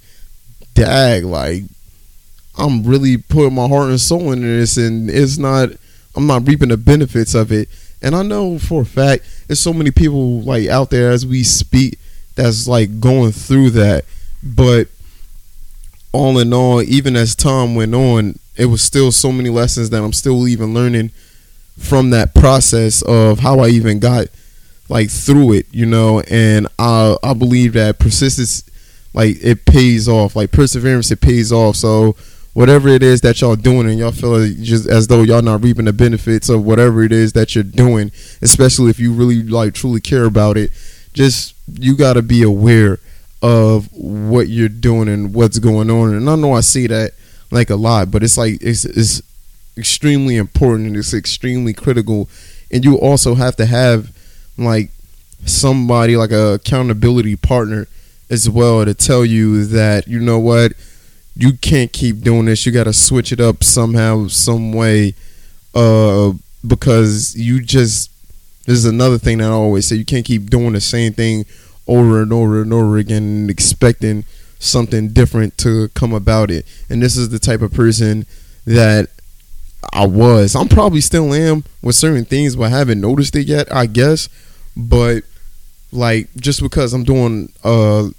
dag, 0.74 1.24
like 1.24 1.64
I'm 2.58 2.84
really 2.84 3.18
putting 3.18 3.56
my 3.56 3.68
heart 3.68 3.90
and 3.90 4.00
soul 4.00 4.32
into 4.32 4.48
this, 4.48 4.78
and 4.78 5.10
it's 5.10 5.38
not. 5.38 5.70
I'm 6.18 6.28
not 6.28 6.48
reaping 6.48 6.70
the 6.70 6.78
benefits 6.78 7.34
of 7.34 7.52
it. 7.52 7.68
And 8.02 8.16
I 8.16 8.24
know 8.24 8.58
for 8.58 8.84
a 8.84 8.86
fact 8.86 9.26
there's 9.48 9.60
so 9.60 9.74
many 9.74 9.92
people 9.92 10.42
like 10.42 10.68
out 10.70 10.90
there 10.90 11.12
as 11.12 11.26
we 11.26 11.44
speak 11.44 12.00
that's 12.36 12.68
like 12.68 13.00
going 13.00 13.32
through 13.32 13.72
that. 13.72 14.06
But 14.42 14.88
all 16.16 16.40
in 16.40 16.54
all, 16.54 16.82
even 16.82 17.16
as 17.16 17.36
time 17.36 17.76
went 17.76 17.94
on, 17.94 18.40
it 18.56 18.66
was 18.66 18.82
still 18.82 19.12
so 19.12 19.32
many 19.32 19.50
lessons 19.50 19.90
that 19.90 20.02
I'm 20.02 20.14
still 20.14 20.48
even 20.48 20.74
learning 20.74 21.12
from 21.78 22.12
that 22.12 22.34
process 22.34 23.02
of 23.02 23.40
how 23.40 23.60
I 23.60 23.68
even 23.68 24.00
got 24.00 24.28
like 24.88 25.10
through 25.10 25.54
it, 25.54 25.66
you 25.72 25.86
know. 25.86 26.22
And 26.22 26.68
I 26.80 27.18
I 27.22 27.34
believe 27.34 27.74
that 27.74 28.00
persistence, 28.00 28.64
like 29.14 29.38
it 29.42 29.66
pays 29.66 30.08
off, 30.08 30.36
like 30.36 30.52
perseverance, 30.52 31.12
it 31.12 31.22
pays 31.22 31.52
off. 31.52 31.76
So 31.76 32.16
whatever 32.54 32.88
it 32.88 33.04
is 33.04 33.20
that 33.22 33.42
y'all 33.42 33.58
doing 33.58 33.90
and 33.90 34.00
y'all 34.00 34.14
feel 34.14 34.40
like 34.40 34.58
just 34.62 34.88
as 34.88 35.08
though 35.08 35.24
y'all 35.24 35.42
not 35.42 35.62
reaping 35.62 35.86
the 35.86 35.94
benefits 35.94 36.48
of 36.48 36.66
whatever 36.66 37.04
it 37.04 37.12
is 37.12 37.34
that 37.34 37.54
you're 37.54 37.64
doing, 37.66 38.12
especially 38.42 38.90
if 38.90 39.00
you 39.00 39.12
really 39.12 39.44
like 39.44 39.74
truly 39.74 40.00
care 40.00 40.24
about 40.24 40.56
it, 40.56 40.72
just 41.14 41.56
you 41.74 41.98
got 41.98 42.14
to 42.14 42.22
be 42.22 42.42
aware 42.42 43.00
of 43.42 43.92
what 43.94 44.48
you're 44.48 44.70
doing 44.70 45.08
and 45.08 45.34
what's 45.34 45.60
going 45.60 45.90
on. 45.90 46.14
And 46.14 46.30
I 46.30 46.36
know 46.36 46.54
I 46.54 46.62
see 46.62 46.88
that 46.88 47.12
like 47.52 47.70
a 47.70 47.76
lot, 47.76 48.12
but 48.12 48.24
it's 48.24 48.38
like 48.38 48.62
it's 48.62 48.86
it's 48.86 49.22
extremely 49.78 50.38
important 50.38 50.88
and 50.88 50.98
it's 50.98 51.14
extremely 51.14 51.74
critical. 51.74 52.30
And 52.72 52.84
you 52.84 52.98
also 53.00 53.36
have 53.36 53.56
to 53.58 53.66
have 53.66 54.16
like 54.58 54.90
somebody 55.46 56.18
like 56.18 56.32
a 56.32 56.54
accountability 56.54 57.36
partner 57.36 57.88
as 58.30 58.50
well 58.50 58.84
to 58.84 58.94
tell 58.94 59.24
you 59.24 59.66
that 59.66 60.08
you 60.08 60.20
know 60.20 60.40
what 60.40 60.74
you 61.36 61.54
can't 61.54 61.92
keep 61.92 62.22
doing 62.22 62.46
this. 62.46 62.66
You 62.66 62.72
got 62.72 62.86
to 62.86 62.94
switch 62.94 63.32
it 63.32 63.40
up 63.40 63.64
somehow, 63.64 64.28
some 64.28 64.72
way, 64.74 65.14
uh, 65.74 66.32
because 66.66 67.36
you 67.36 67.62
just. 67.62 68.12
This 68.66 68.80
is 68.80 68.86
another 68.86 69.20
thing 69.20 69.38
that 69.38 69.52
I 69.52 69.54
always 69.54 69.86
say. 69.86 69.96
You 69.96 70.06
can't 70.06 70.26
keep 70.26 70.50
doing 70.50 70.74
the 70.74 70.82
same 70.82 71.14
thing 71.14 71.46
over 71.88 72.22
and 72.22 72.34
over 72.34 72.62
and 72.62 72.74
over 72.74 72.98
again, 72.98 73.48
expecting 73.50 74.26
something 74.60 75.10
different 75.10 75.58
to 75.60 75.90
come 75.90 76.14
about 76.14 76.50
it. 76.50 76.66
And 76.90 77.02
this 77.02 77.18
is 77.18 77.30
the 77.30 77.40
type 77.40 77.62
of 77.62 77.74
person 77.74 78.26
that 78.66 79.10
I 79.94 80.06
was. 80.06 80.56
I'm 80.56 80.68
probably 80.68 81.02
still 81.02 81.34
am 81.34 81.64
with 81.82 81.96
certain 81.96 82.26
things, 82.26 82.56
but 82.56 82.66
I 82.66 82.70
haven't 82.70 83.02
noticed 83.02 83.36
it 83.36 83.48
yet, 83.48 83.74
I 83.74 83.86
guess. 83.86 84.30
But 84.76 85.24
like 85.92 86.34
just 86.36 86.62
because 86.62 86.94
I'm 86.94 87.04
doing 87.04 87.54
uh 87.64 88.10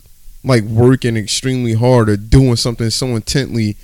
like 0.44 0.62
working 0.64 1.16
extremely 1.16 1.74
hard 1.74 2.08
or 2.08 2.16
doing 2.16 2.56
something 2.56 2.88
so 2.88 3.08
intently 3.08 3.76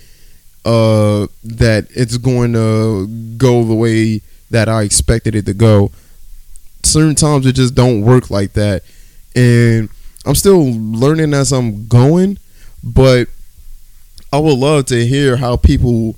uh 0.65 1.27
that 1.45 1.89
it's 1.91 2.17
going 2.17 2.53
to 2.53 3.07
go 3.37 3.65
the 3.65 3.75
way 3.75 4.23
that 4.51 4.69
I 4.69 4.83
expected 4.83 5.35
it 5.35 5.45
to 5.47 5.55
go. 5.55 5.91
Certain 6.85 7.15
times 7.15 7.47
it 7.47 7.55
just 7.55 7.75
don't 7.75 8.03
work 8.03 8.31
like 8.31 8.53
that 8.55 8.83
and 9.35 9.89
I'm 10.25 10.35
still 10.35 10.73
learning 10.73 11.35
as 11.35 11.53
I'm 11.53 11.87
going, 11.89 12.39
but 12.83 13.29
I 14.33 14.39
would 14.39 14.59
love 14.59 14.87
to 14.87 15.07
hear 15.07 15.37
how 15.37 15.57
people 15.57 16.17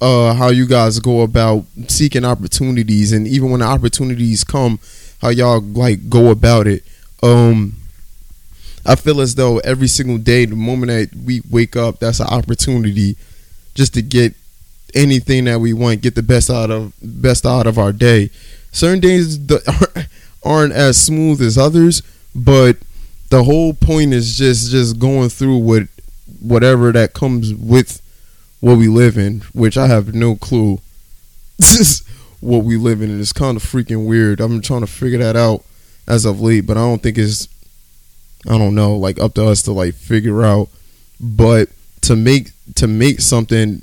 uh 0.00 0.34
how 0.34 0.48
you 0.48 0.66
guys 0.66 0.98
go 0.98 1.22
about 1.22 1.64
seeking 1.88 2.24
opportunities 2.24 3.12
and 3.12 3.26
even 3.28 3.50
when 3.50 3.60
the 3.60 3.66
opportunities 3.66 4.44
come, 4.44 4.78
how 5.22 5.28
y'all 5.28 5.60
like 5.60 6.08
go 6.10 6.30
about 6.30 6.66
it. 6.66 6.82
Um, 7.22 7.76
I 8.86 8.96
feel 8.96 9.20
as 9.20 9.34
though 9.34 9.58
every 9.58 9.88
single 9.88 10.18
day, 10.18 10.44
the 10.44 10.56
moment 10.56 10.88
that 10.88 11.18
we 11.24 11.40
wake 11.50 11.74
up, 11.76 12.00
that's 12.00 12.20
an 12.20 12.26
opportunity 12.26 13.16
just 13.74 13.94
to 13.94 14.02
get 14.02 14.34
anything 14.94 15.44
that 15.44 15.60
we 15.60 15.72
want, 15.72 16.02
get 16.02 16.14
the 16.14 16.22
best 16.22 16.50
out 16.50 16.70
of 16.70 16.92
best 17.02 17.46
out 17.46 17.66
of 17.66 17.78
our 17.78 17.92
day. 17.92 18.30
Certain 18.72 19.00
days 19.00 19.38
aren't 20.44 20.72
as 20.72 21.00
smooth 21.00 21.40
as 21.40 21.56
others, 21.56 22.02
but 22.34 22.76
the 23.30 23.44
whole 23.44 23.74
point 23.74 24.12
is 24.12 24.36
just 24.36 24.70
just 24.70 24.98
going 24.98 25.28
through 25.28 25.58
what 25.58 25.84
whatever 26.40 26.92
that 26.92 27.14
comes 27.14 27.54
with 27.54 28.00
what 28.60 28.78
we 28.78 28.88
live 28.88 29.18
in, 29.18 29.40
which 29.52 29.76
I 29.76 29.86
have 29.86 30.14
no 30.14 30.36
clue. 30.36 30.80
What 32.40 32.64
we 32.64 32.76
live 32.76 33.00
in, 33.00 33.08
and 33.10 33.22
it's 33.22 33.32
kind 33.32 33.56
of 33.56 33.62
freaking 33.62 34.06
weird. 34.06 34.38
I'm 34.38 34.60
trying 34.60 34.82
to 34.82 34.86
figure 34.86 35.16
that 35.16 35.34
out 35.34 35.64
as 36.06 36.26
of 36.26 36.42
late, 36.42 36.66
but 36.66 36.76
I 36.76 36.80
don't 36.80 37.02
think 37.02 37.16
it's 37.16 37.48
I 38.46 38.58
don't 38.58 38.74
know, 38.74 38.96
like 38.96 39.18
up 39.18 39.32
to 39.34 39.46
us 39.46 39.62
to 39.62 39.72
like 39.72 39.94
figure 39.94 40.44
out. 40.44 40.68
But 41.18 41.70
to 42.02 42.16
make 42.16 42.50
to 42.74 42.86
make 42.86 43.20
something 43.20 43.82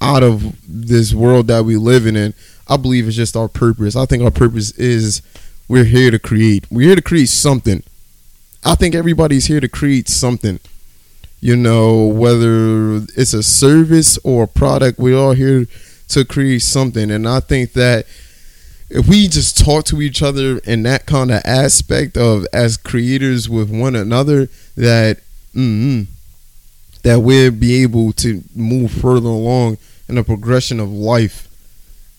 out 0.00 0.22
of 0.22 0.56
this 0.66 1.14
world 1.14 1.46
that 1.46 1.64
we 1.64 1.76
live 1.76 2.06
in, 2.06 2.34
I 2.68 2.76
believe 2.76 3.06
it's 3.06 3.16
just 3.16 3.36
our 3.36 3.48
purpose. 3.48 3.94
I 3.94 4.06
think 4.06 4.22
our 4.22 4.30
purpose 4.30 4.72
is 4.72 5.22
we're 5.68 5.84
here 5.84 6.10
to 6.10 6.18
create. 6.18 6.66
We're 6.70 6.88
here 6.88 6.96
to 6.96 7.02
create 7.02 7.28
something. 7.28 7.82
I 8.64 8.74
think 8.74 8.94
everybody's 8.94 9.46
here 9.46 9.60
to 9.60 9.68
create 9.68 10.08
something. 10.08 10.60
You 11.40 11.56
know, 11.56 12.06
whether 12.06 12.96
it's 13.16 13.34
a 13.34 13.42
service 13.42 14.18
or 14.24 14.44
a 14.44 14.48
product, 14.48 14.98
we're 14.98 15.16
all 15.16 15.32
here 15.32 15.66
to 16.08 16.24
create 16.24 16.62
something. 16.62 17.10
And 17.10 17.28
I 17.28 17.40
think 17.40 17.72
that 17.74 18.06
if 18.88 19.08
we 19.08 19.28
just 19.28 19.58
talk 19.58 19.84
to 19.86 20.00
each 20.00 20.22
other 20.22 20.58
in 20.58 20.84
that 20.84 21.06
kind 21.06 21.30
of 21.30 21.42
aspect 21.44 22.16
of 22.16 22.46
as 22.52 22.76
creators 22.76 23.48
with 23.48 23.70
one 23.70 23.96
another, 23.96 24.48
that 24.76 25.18
mm, 25.54 26.06
that 27.02 27.20
we'll 27.20 27.50
be 27.50 27.82
able 27.82 28.12
to 28.12 28.42
move 28.54 28.90
further 28.90 29.28
along 29.28 29.78
in 30.08 30.14
the 30.14 30.24
progression 30.24 30.80
of 30.80 30.90
life 30.90 31.48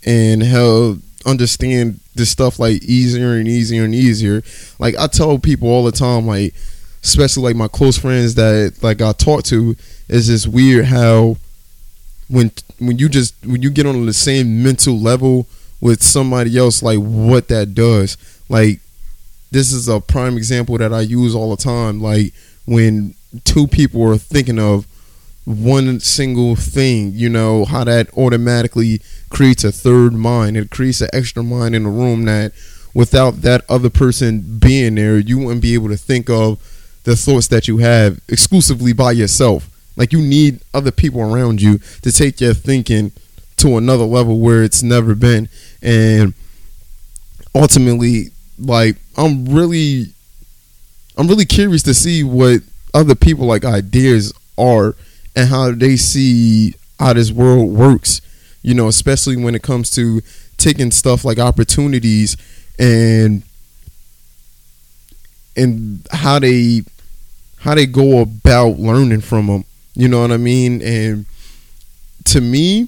and 0.06 0.44
how 0.44 0.98
understand 1.26 2.00
this 2.18 2.30
stuff 2.30 2.60
like 2.60 2.84
easier 2.84 3.34
and 3.34 3.48
easier 3.48 3.84
and 3.84 3.96
easier. 3.96 4.44
Like 4.80 4.96
I 4.98 5.08
tell 5.08 5.40
people 5.40 5.70
all 5.70 5.84
the 5.84 5.92
time, 5.92 6.28
like 6.28 6.54
especially 7.04 7.44
like 7.44 7.56
my 7.56 7.68
close 7.68 7.98
friends 7.98 8.36
that 8.36 8.78
like 8.82 9.02
I 9.02 9.14
talk 9.14 9.44
to, 9.46 9.76
is 10.10 10.28
just 10.28 10.48
weird 10.48 10.86
how 10.86 11.38
when 12.30 12.52
when 12.80 12.98
you 12.98 13.10
just 13.10 13.36
when 13.46 13.62
you 13.62 13.70
get 13.70 13.86
on 13.86 14.06
the 14.06 14.14
same 14.14 14.64
mental 14.64 15.00
level 15.00 15.48
with 15.80 16.04
somebody 16.04 16.58
else, 16.58 16.82
like 16.84 17.00
what 17.00 17.48
that 17.50 17.74
does. 17.74 18.18
Like 18.50 18.80
this 19.52 19.72
is 19.72 19.88
a 19.88 20.00
prime 20.00 20.38
example 20.38 20.78
that 20.78 20.94
I 20.94 21.02
use 21.02 21.34
all 21.36 21.56
the 21.56 21.62
time. 21.62 22.02
Like 22.02 22.34
when 22.66 23.16
two 23.44 23.68
people 23.68 24.04
are 24.04 24.18
thinking 24.18 24.60
of 24.60 24.86
one 25.48 26.02
single 26.02 26.58
thing, 26.58 27.14
you 27.14 27.30
know, 27.30 27.64
how 27.64 27.86
that 27.86 28.10
automatically 28.18 29.02
creates 29.30 29.64
a 29.64 29.72
third 29.72 30.12
mind. 30.12 30.58
It 30.58 30.70
creates 30.70 31.00
an 31.00 31.08
extra 31.14 31.42
mind 31.42 31.74
in 31.74 31.84
the 31.84 31.90
room 31.90 32.26
that 32.26 32.52
without 32.94 33.44
that 33.44 33.64
other 33.70 33.90
person 33.90 34.60
being 34.60 34.96
there, 34.96 35.18
you 35.18 35.38
wouldn't 35.38 35.62
be 35.62 35.74
able 35.74 35.88
to 35.88 35.96
think 35.96 36.30
of 36.30 36.60
the 37.06 37.16
thoughts 37.16 37.48
that 37.48 37.66
you 37.66 37.78
have 37.78 38.20
exclusively 38.28 38.92
by 38.92 39.14
yourself. 39.14 39.70
Like 39.96 40.12
you 40.12 40.20
need 40.20 40.60
other 40.74 40.92
people 40.92 41.22
around 41.22 41.62
you 41.62 41.78
to 42.02 42.12
take 42.12 42.42
your 42.42 42.54
thinking 42.54 43.14
to 43.56 43.78
another 43.78 44.04
level 44.04 44.40
where 44.40 44.64
it's 44.64 44.84
never 44.84 45.16
been 45.16 45.50
and 45.82 46.34
ultimately 47.56 48.26
like 48.60 48.96
i'm 49.18 49.46
really 49.46 50.06
i'm 51.18 51.28
really 51.28 51.46
curious 51.46 51.82
to 51.82 51.94
see 51.96 52.24
what 52.24 52.62
other 52.94 53.16
people 53.16 53.48
like 53.48 53.66
ideas 53.66 54.32
are 54.60 54.96
and 55.38 55.50
how 55.50 55.72
they 55.72 55.96
see 55.96 56.74
how 57.00 57.14
this 57.14 57.32
world 57.32 57.72
works 57.72 58.22
you 58.64 58.74
know 58.74 58.88
especially 58.88 59.38
when 59.38 59.56
it 59.56 59.64
comes 59.64 59.92
to 59.92 60.22
taking 60.58 60.92
stuff 60.92 61.24
like 61.24 61.40
opportunities 61.40 62.36
and 62.80 63.44
and 65.56 66.06
how 66.12 66.40
they 66.40 66.82
how 67.60 67.76
they 67.76 67.86
go 67.86 68.20
about 68.22 68.80
learning 68.80 69.22
from 69.22 69.48
them 69.48 69.66
you 69.96 70.08
know 70.08 70.22
what 70.22 70.32
i 70.32 70.38
mean 70.38 70.82
and 70.82 71.26
to 72.26 72.42
me 72.42 72.88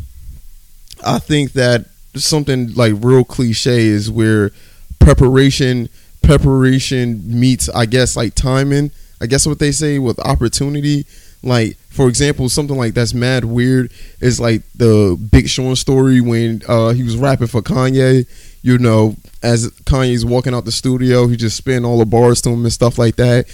i 1.05 1.19
think 1.19 1.53
that 1.53 1.85
something 2.15 2.73
like 2.73 2.93
real 2.99 3.23
cliche 3.23 3.85
is 3.85 4.11
where 4.11 4.51
preparation 4.99 5.87
preparation 6.29 7.21
meets 7.39 7.69
I 7.69 7.87
guess 7.87 8.15
like 8.15 8.35
timing. 8.35 8.91
I 9.19 9.25
guess 9.25 9.47
what 9.47 9.57
they 9.57 9.71
say 9.71 9.97
with 9.97 10.19
opportunity. 10.19 11.07
Like 11.41 11.77
for 11.89 12.07
example, 12.07 12.49
something 12.49 12.77
like 12.77 12.93
that's 12.93 13.13
mad 13.13 13.45
weird 13.45 13.91
is 14.21 14.39
like 14.39 14.61
the 14.75 15.17
Big 15.31 15.49
Sean 15.49 15.75
story 15.75 16.21
when 16.21 16.61
uh, 16.67 16.89
he 16.89 17.03
was 17.03 17.17
rapping 17.17 17.47
for 17.47 17.61
Kanye. 17.61 18.27
You 18.61 18.77
know, 18.77 19.15
as 19.41 19.69
Kanye's 19.85 20.25
walking 20.25 20.53
out 20.53 20.65
the 20.65 20.71
studio, 20.71 21.27
he 21.27 21.35
just 21.35 21.57
spin 21.57 21.85
all 21.85 21.99
the 21.99 22.05
bars 22.05 22.41
to 22.41 22.49
him 22.49 22.63
and 22.63 22.73
stuff 22.73 22.97
like 22.97 23.15
that. 23.15 23.45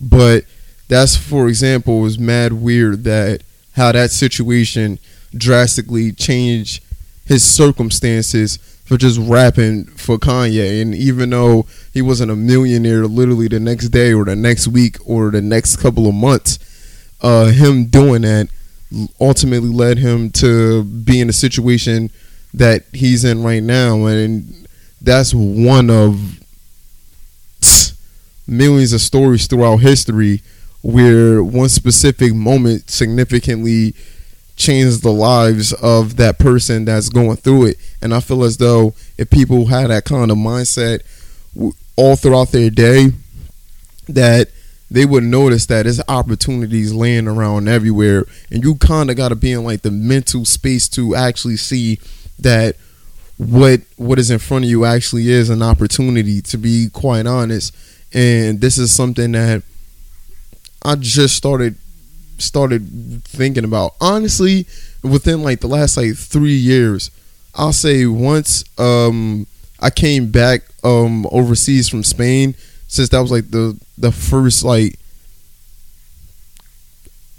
But 0.00 0.44
that's 0.88 1.16
for 1.16 1.48
example 1.48 2.00
was 2.00 2.18
mad 2.18 2.52
weird 2.52 3.04
that 3.04 3.42
how 3.76 3.92
that 3.92 4.10
situation 4.10 4.98
drastically 5.34 6.12
changed 6.12 6.82
his 7.24 7.44
circumstances 7.44 8.58
for 8.84 8.96
just 8.96 9.18
rapping 9.18 9.84
for 9.86 10.18
Kanye. 10.18 10.82
And 10.82 10.94
even 10.94 11.30
though 11.30 11.66
he 11.92 12.02
wasn't 12.02 12.30
a 12.30 12.36
millionaire 12.36 13.06
literally 13.06 13.48
the 13.48 13.60
next 13.60 13.88
day 13.88 14.12
or 14.12 14.24
the 14.24 14.36
next 14.36 14.68
week 14.68 14.96
or 15.06 15.30
the 15.30 15.40
next 15.40 15.76
couple 15.76 16.06
of 16.06 16.14
months, 16.14 16.58
uh, 17.22 17.46
him 17.46 17.86
doing 17.86 18.22
that 18.22 18.48
ultimately 19.20 19.68
led 19.70 19.98
him 19.98 20.30
to 20.30 20.84
be 20.84 21.20
in 21.20 21.28
a 21.28 21.32
situation 21.32 22.10
that 22.52 22.84
he's 22.92 23.24
in 23.24 23.42
right 23.42 23.62
now. 23.62 24.04
And 24.04 24.66
that's 25.00 25.32
one 25.32 25.88
of 25.88 26.38
millions 28.46 28.92
of 28.92 29.00
stories 29.00 29.46
throughout 29.46 29.78
history 29.78 30.42
where 30.82 31.42
one 31.42 31.68
specific 31.68 32.34
moment 32.34 32.90
significantly 32.90 33.94
change 34.56 34.98
the 34.98 35.12
lives 35.12 35.72
of 35.74 36.16
that 36.16 36.38
person 36.38 36.84
that's 36.84 37.08
going 37.08 37.36
through 37.36 37.66
it. 37.66 37.76
And 38.02 38.12
I 38.12 38.20
feel 38.20 38.44
as 38.44 38.58
though 38.58 38.94
if 39.16 39.30
people 39.30 39.66
had 39.66 39.90
that 39.90 40.04
kind 40.04 40.30
of 40.30 40.36
mindset 40.36 41.00
all 41.96 42.16
throughout 42.16 42.48
their 42.52 42.68
day, 42.68 43.10
that 44.08 44.48
they 44.92 45.04
would 45.04 45.24
notice 45.24 45.66
that 45.66 45.84
there's 45.84 46.00
opportunities 46.08 46.92
laying 46.92 47.26
around 47.26 47.68
everywhere. 47.68 48.26
And 48.50 48.62
you 48.62 48.76
kind 48.76 49.10
of 49.10 49.16
got 49.16 49.30
to 49.30 49.36
be 49.36 49.52
in 49.52 49.64
like 49.64 49.82
the 49.82 49.90
mental 49.90 50.44
space 50.44 50.88
to 50.90 51.14
actually 51.14 51.56
see 51.56 51.98
that 52.38 52.76
what 53.38 53.80
what 53.96 54.18
is 54.18 54.30
in 54.30 54.38
front 54.38 54.64
of 54.64 54.70
you 54.70 54.84
actually 54.84 55.28
is 55.30 55.50
an 55.50 55.62
opportunity 55.62 56.40
to 56.40 56.56
be 56.56 56.88
quite 56.92 57.26
honest 57.26 57.74
and 58.12 58.60
this 58.60 58.78
is 58.78 58.92
something 58.92 59.32
that 59.32 59.62
I 60.84 60.96
just 60.96 61.36
started 61.36 61.76
started 62.38 63.24
thinking 63.24 63.64
about. 63.64 63.94
Honestly, 64.00 64.66
within 65.02 65.42
like 65.42 65.60
the 65.60 65.68
last 65.68 65.96
like 65.96 66.16
three 66.16 66.56
years, 66.56 67.10
I'll 67.54 67.72
say 67.72 68.06
once 68.06 68.64
um, 68.78 69.46
I 69.80 69.90
came 69.90 70.30
back 70.30 70.62
um, 70.82 71.26
overseas 71.30 71.88
from 71.88 72.02
Spain, 72.02 72.54
since 72.92 73.08
that 73.08 73.20
was 73.20 73.30
like 73.30 73.50
the 73.50 73.74
the 73.96 74.12
first 74.12 74.64
like 74.64 74.98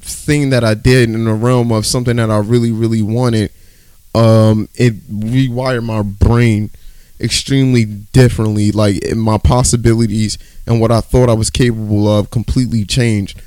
thing 0.01 0.49
that 0.49 0.63
I 0.63 0.73
did 0.73 1.09
in 1.09 1.25
the 1.25 1.33
realm 1.33 1.71
of 1.71 1.85
something 1.85 2.15
that 2.15 2.31
I 2.31 2.39
really 2.39 2.71
really 2.71 3.03
wanted. 3.03 3.51
Um, 4.15 4.67
it 4.73 4.95
rewired 5.11 5.83
my 5.83 6.01
brain 6.01 6.71
extremely 7.19 7.85
differently. 7.85 8.71
Like 8.71 9.15
my 9.15 9.37
possibilities 9.37 10.39
and 10.65 10.81
what 10.81 10.91
I 10.91 11.01
thought 11.01 11.29
I 11.29 11.33
was 11.33 11.51
capable 11.51 12.07
of 12.07 12.31
completely 12.31 12.83
changed 12.83 13.39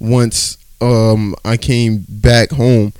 once 0.00 0.58
um, 0.80 1.36
I 1.44 1.56
came 1.56 2.04
back 2.08 2.50
home, 2.50 2.92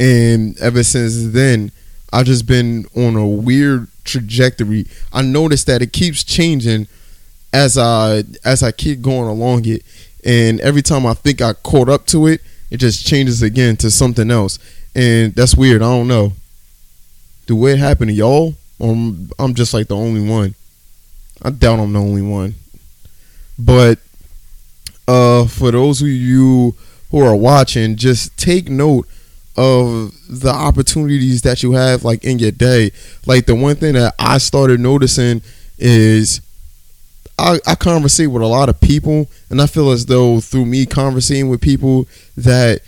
and 0.00 0.58
ever 0.58 0.82
since 0.82 1.32
then, 1.32 1.70
I've 2.12 2.26
just 2.26 2.44
been 2.46 2.86
on 2.96 3.14
a 3.14 3.26
weird 3.26 3.86
trajectory. 4.02 4.86
I 5.12 5.22
noticed 5.22 5.68
that 5.68 5.80
it 5.80 5.92
keeps 5.92 6.24
changing 6.24 6.88
as 7.52 7.76
I 7.78 8.24
as 8.44 8.62
I 8.62 8.72
keep 8.72 9.00
going 9.02 9.28
along 9.28 9.66
it, 9.66 9.82
and 10.24 10.60
every 10.60 10.82
time 10.82 11.06
I 11.06 11.14
think 11.14 11.40
I 11.40 11.52
caught 11.52 11.88
up 11.88 12.06
to 12.06 12.26
it, 12.26 12.40
it 12.70 12.78
just 12.78 13.06
changes 13.06 13.42
again 13.42 13.76
to 13.78 13.90
something 13.90 14.30
else, 14.30 14.58
and 14.94 15.34
that's 15.34 15.54
weird. 15.54 15.82
I 15.82 15.86
don't 15.86 16.08
know. 16.08 16.32
Do 17.46 17.66
it 17.66 17.78
happen 17.78 18.08
to 18.08 18.12
y'all, 18.14 18.54
or 18.78 18.92
I'm 18.92 19.54
just 19.54 19.74
like 19.74 19.88
the 19.88 19.96
only 19.96 20.28
one? 20.28 20.54
I 21.42 21.50
doubt 21.50 21.80
I'm 21.80 21.92
the 21.92 22.00
only 22.00 22.22
one. 22.22 22.54
But 23.58 23.98
uh, 25.08 25.46
for 25.46 25.70
those 25.70 26.00
of 26.00 26.08
you 26.08 26.74
who 27.10 27.24
are 27.24 27.34
watching, 27.34 27.96
just 27.96 28.36
take 28.38 28.68
note 28.68 29.08
of 29.56 30.14
the 30.28 30.50
opportunities 30.50 31.42
that 31.42 31.62
you 31.62 31.72
have 31.72 32.04
like 32.04 32.24
in 32.24 32.38
your 32.38 32.52
day. 32.52 32.92
Like 33.26 33.46
the 33.46 33.54
one 33.54 33.76
thing 33.76 33.94
that 33.94 34.14
I 34.18 34.38
started 34.38 34.80
noticing 34.80 35.42
is 35.78 36.40
I, 37.40 37.58
I 37.66 37.74
conversate 37.74 38.30
with 38.30 38.42
a 38.42 38.46
lot 38.46 38.68
of 38.68 38.80
people, 38.80 39.28
and 39.48 39.60
I 39.60 39.66
feel 39.66 39.90
as 39.90 40.06
though 40.06 40.40
through 40.40 40.66
me 40.66 40.86
conversating 40.86 41.48
with 41.48 41.60
people 41.60 42.06
that 42.36 42.82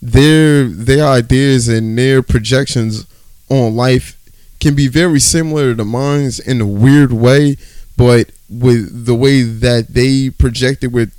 their 0.00 0.64
their 0.64 1.06
ideas 1.06 1.68
and 1.68 1.96
their 1.96 2.22
projections 2.22 3.06
on 3.48 3.76
life 3.76 4.16
can 4.60 4.74
be 4.74 4.88
very 4.88 5.20
similar 5.20 5.74
to 5.74 5.84
mine's 5.84 6.38
in 6.38 6.60
a 6.60 6.66
weird 6.66 7.12
way, 7.12 7.56
but 7.96 8.30
with 8.48 9.06
the 9.06 9.14
way 9.14 9.42
that 9.42 9.88
they 9.88 10.30
projected 10.30 10.92
with 10.92 11.12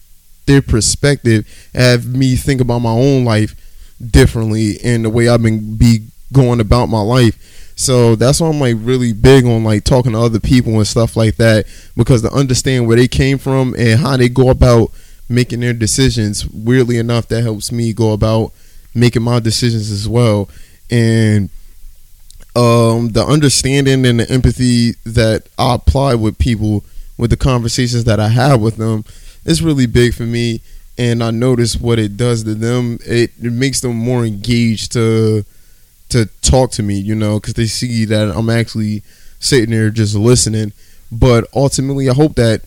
their 0.46 0.62
perspective, 0.62 1.46
have 1.74 2.06
me 2.06 2.36
think 2.36 2.62
about 2.62 2.80
my 2.80 2.92
own 2.92 3.24
life 3.26 3.56
differently 4.00 4.78
and 4.84 5.06
the 5.06 5.10
way 5.10 5.28
I've 5.28 5.44
been 5.44 5.76
be 5.76 6.08
going 6.34 6.60
about 6.60 6.88
my 6.88 7.02
life. 7.02 7.67
So 7.78 8.16
that's 8.16 8.42
why 8.42 8.50
I'm 8.50 8.60
like 8.60 8.76
really 8.80 9.14
big 9.14 9.46
on 9.46 9.64
like 9.64 9.84
talking 9.84 10.14
to 10.14 10.20
other 10.20 10.40
people 10.40 10.74
and 10.78 10.88
stuff 10.88 11.16
like 11.16 11.36
that 11.36 11.68
because 11.96 12.24
to 12.24 12.32
understand 12.32 12.88
where 12.88 12.98
they 12.98 13.08
came 13.08 13.38
from 13.38 13.76
and 13.78 14.00
how 14.00 14.18
they 14.18 14.30
go 14.30 14.50
about 14.50 14.92
making 15.30 15.60
their 15.60 15.74
decisions. 15.74 16.48
Weirdly 16.50 16.98
enough, 16.98 17.28
that 17.28 17.44
helps 17.44 17.72
me 17.72 17.94
go 17.94 18.14
about 18.14 18.52
making 18.96 19.22
my 19.22 19.40
decisions 19.40 19.92
as 19.92 20.10
well. 20.10 20.50
And 20.90 21.52
um, 22.56 23.10
the 23.10 23.24
understanding 23.24 24.08
and 24.08 24.22
the 24.22 24.32
empathy 24.32 24.94
that 25.06 25.48
I 25.60 25.76
apply 25.76 26.16
with 26.16 26.40
people 26.40 26.84
with 27.16 27.30
the 27.30 27.38
conversations 27.38 28.06
that 28.06 28.20
I 28.20 28.30
have 28.30 28.60
with 28.60 28.78
them 28.78 29.06
is 29.46 29.62
really 29.62 29.86
big 29.86 30.16
for 30.16 30.24
me. 30.24 30.62
And 30.98 31.24
I 31.24 31.30
notice 31.30 31.76
what 31.76 32.00
it 32.00 32.18
does 32.18 32.44
to 32.46 32.56
them. 32.56 32.98
It, 33.06 33.34
it 33.40 33.54
makes 33.54 33.82
them 33.82 33.96
more 33.96 34.26
engaged 34.26 34.94
to 34.94 35.46
to 36.10 36.28
talk 36.42 36.72
to 36.72 36.84
me, 36.84 36.98
you 36.98 37.16
know, 37.16 37.40
because 37.40 37.54
they 37.54 37.66
see 37.66 38.06
that 38.06 38.36
I'm 38.36 38.50
actually 38.50 39.04
sitting 39.40 39.72
there 39.72 39.90
just 39.90 40.16
listening. 40.16 40.74
But 41.12 41.48
ultimately, 41.56 42.10
I 42.10 42.14
hope 42.14 42.36
that 42.36 42.62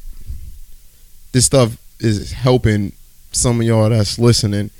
this 1.32 1.46
stuff 1.46 1.76
is 1.98 2.32
helping 2.32 2.92
some 3.32 3.60
of 3.60 3.66
y'all 3.66 3.88
that's 3.88 4.18
listening. 4.18 4.70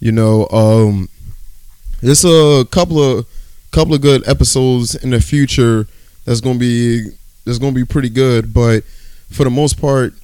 You 0.00 0.12
know, 0.12 0.48
um, 0.48 1.08
there's 2.00 2.24
a 2.24 2.64
couple 2.70 3.02
of 3.02 3.26
couple 3.70 3.94
of 3.94 4.00
good 4.00 4.26
episodes 4.28 4.94
in 4.94 5.10
the 5.10 5.20
future 5.20 5.86
that's 6.24 6.40
gonna 6.40 6.58
be 6.58 7.10
that's 7.44 7.58
gonna 7.58 7.72
be 7.72 7.84
pretty 7.84 8.10
good. 8.10 8.52
But 8.52 8.84
for 9.30 9.44
the 9.44 9.50
most 9.50 9.80
part, 9.80 10.14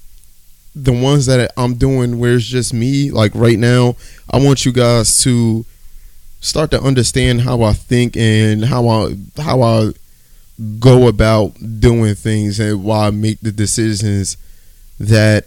the 0.75 0.93
ones 0.93 1.27
that 1.27 1.53
I'm 1.57 1.75
doing 1.75 2.19
where 2.19 2.35
it's 2.35 2.45
just 2.45 2.75
me, 2.75 3.11
like 3.11 3.33
right 3.35 3.59
now, 3.59 3.97
I 4.31 4.39
want 4.39 4.65
you 4.65 4.73
guys 4.73 5.23
to 5.23 5.65
start 6.43 6.71
to 6.73 6.83
understand 6.83 7.41
how 7.41 7.63
I 7.63 7.73
think 7.73 8.17
and 8.17 8.67
how 8.67 8.89
I 8.89 9.17
how 9.39 9.63
I 9.63 9.93
go 10.79 11.09
about 11.09 11.55
doing 11.81 12.15
things 12.15 12.61
and 12.61 12.85
why 12.85 13.07
I 13.07 13.11
make 13.11 13.41
the 13.41 13.53
decisions 13.53 14.37
that 15.01 15.47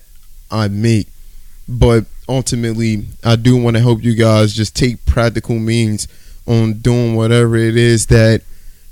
I 0.49 0.67
make. 0.69 1.07
But 1.67 2.05
ultimately, 2.27 3.05
I 3.23 3.35
do 3.35 3.61
want 3.61 3.75
to 3.75 3.81
help 3.81 4.03
you 4.03 4.15
guys 4.15 4.53
just 4.53 4.75
take 4.75 5.05
practical 5.05 5.59
means 5.59 6.07
on 6.47 6.73
doing 6.73 7.15
whatever 7.15 7.55
it 7.55 7.75
is 7.75 8.07
that 8.07 8.41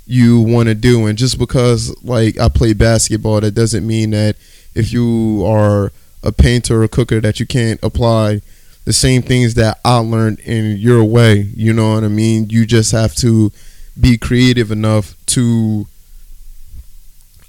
you 0.06 0.40
want 0.40 0.68
to 0.68 0.74
do. 0.74 1.06
And 1.06 1.16
just 1.16 1.38
because, 1.38 1.94
like, 2.02 2.38
I 2.38 2.48
play 2.48 2.74
basketball, 2.74 3.40
that 3.40 3.52
doesn't 3.52 3.86
mean 3.86 4.10
that 4.10 4.36
if 4.74 4.92
you 4.92 5.44
are 5.46 5.92
a 6.22 6.32
painter 6.32 6.80
or 6.80 6.84
a 6.84 6.88
cooker 6.88 7.20
that 7.20 7.38
you 7.38 7.46
can't 7.46 7.82
apply 7.82 8.40
the 8.84 8.92
same 8.92 9.22
things 9.22 9.54
that 9.54 9.78
I 9.84 9.98
learned 9.98 10.40
in 10.40 10.76
your 10.76 11.04
way. 11.04 11.48
You 11.56 11.72
know 11.72 11.94
what 11.94 12.04
I 12.04 12.08
mean? 12.08 12.50
You 12.50 12.66
just 12.66 12.92
have 12.92 13.14
to 13.16 13.50
be 13.98 14.18
creative 14.18 14.70
enough 14.70 15.14
to 15.26 15.86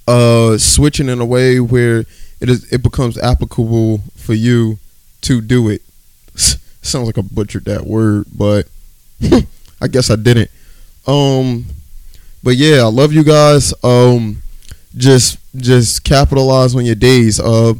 uh 0.08 0.58
switch 0.58 1.00
it 1.00 1.10
in 1.10 1.20
a 1.20 1.26
way 1.26 1.60
where 1.60 2.06
it 2.40 2.50
is 2.50 2.72
it 2.72 2.84
becomes 2.84 3.18
applicable 3.18 4.02
for 4.16 4.34
you 4.34 4.78
to 5.22 5.42
do 5.42 5.70
it. 5.70 5.82
Sounds 6.36 7.08
like 7.08 7.18
I 7.18 7.22
butchered 7.22 7.66
that 7.66 7.86
word, 7.86 8.26
but 8.36 8.68
I 9.82 9.88
guess 9.88 10.10
I 10.12 10.16
didn't. 10.16 10.52
Um 11.08 11.66
but 12.44 12.56
yeah, 12.56 12.82
I 12.84 12.88
love 12.90 13.12
you 13.14 13.24
guys. 13.24 13.74
Um 13.84 14.44
just 14.96 15.40
just 15.56 16.04
capitalize 16.04 16.76
on 16.76 16.86
your 16.86 16.96
days. 16.96 17.40
Uh 17.40 17.74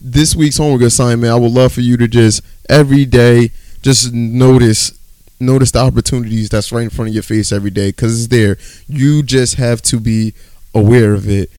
this 0.00 0.34
week's 0.34 0.58
homework 0.58 0.82
assignment, 0.82 1.32
I 1.32 1.36
would 1.36 1.52
love 1.52 1.72
for 1.72 1.80
you 1.80 1.96
to 1.96 2.08
just 2.08 2.42
every 2.68 3.04
day 3.04 3.50
just 3.82 4.12
notice 4.12 4.98
notice 5.40 5.72
the 5.72 5.80
opportunities 5.80 6.48
that's 6.48 6.70
right 6.70 6.84
in 6.84 6.90
front 6.90 7.08
of 7.08 7.14
your 7.14 7.22
face 7.22 7.50
every 7.50 7.70
day 7.70 7.90
because 7.90 8.24
it's 8.24 8.28
there. 8.28 8.56
You 8.86 9.22
just 9.22 9.56
have 9.56 9.82
to 9.82 9.98
be 9.98 10.34
aware 10.74 11.14
of 11.14 11.28
it. 11.28 11.50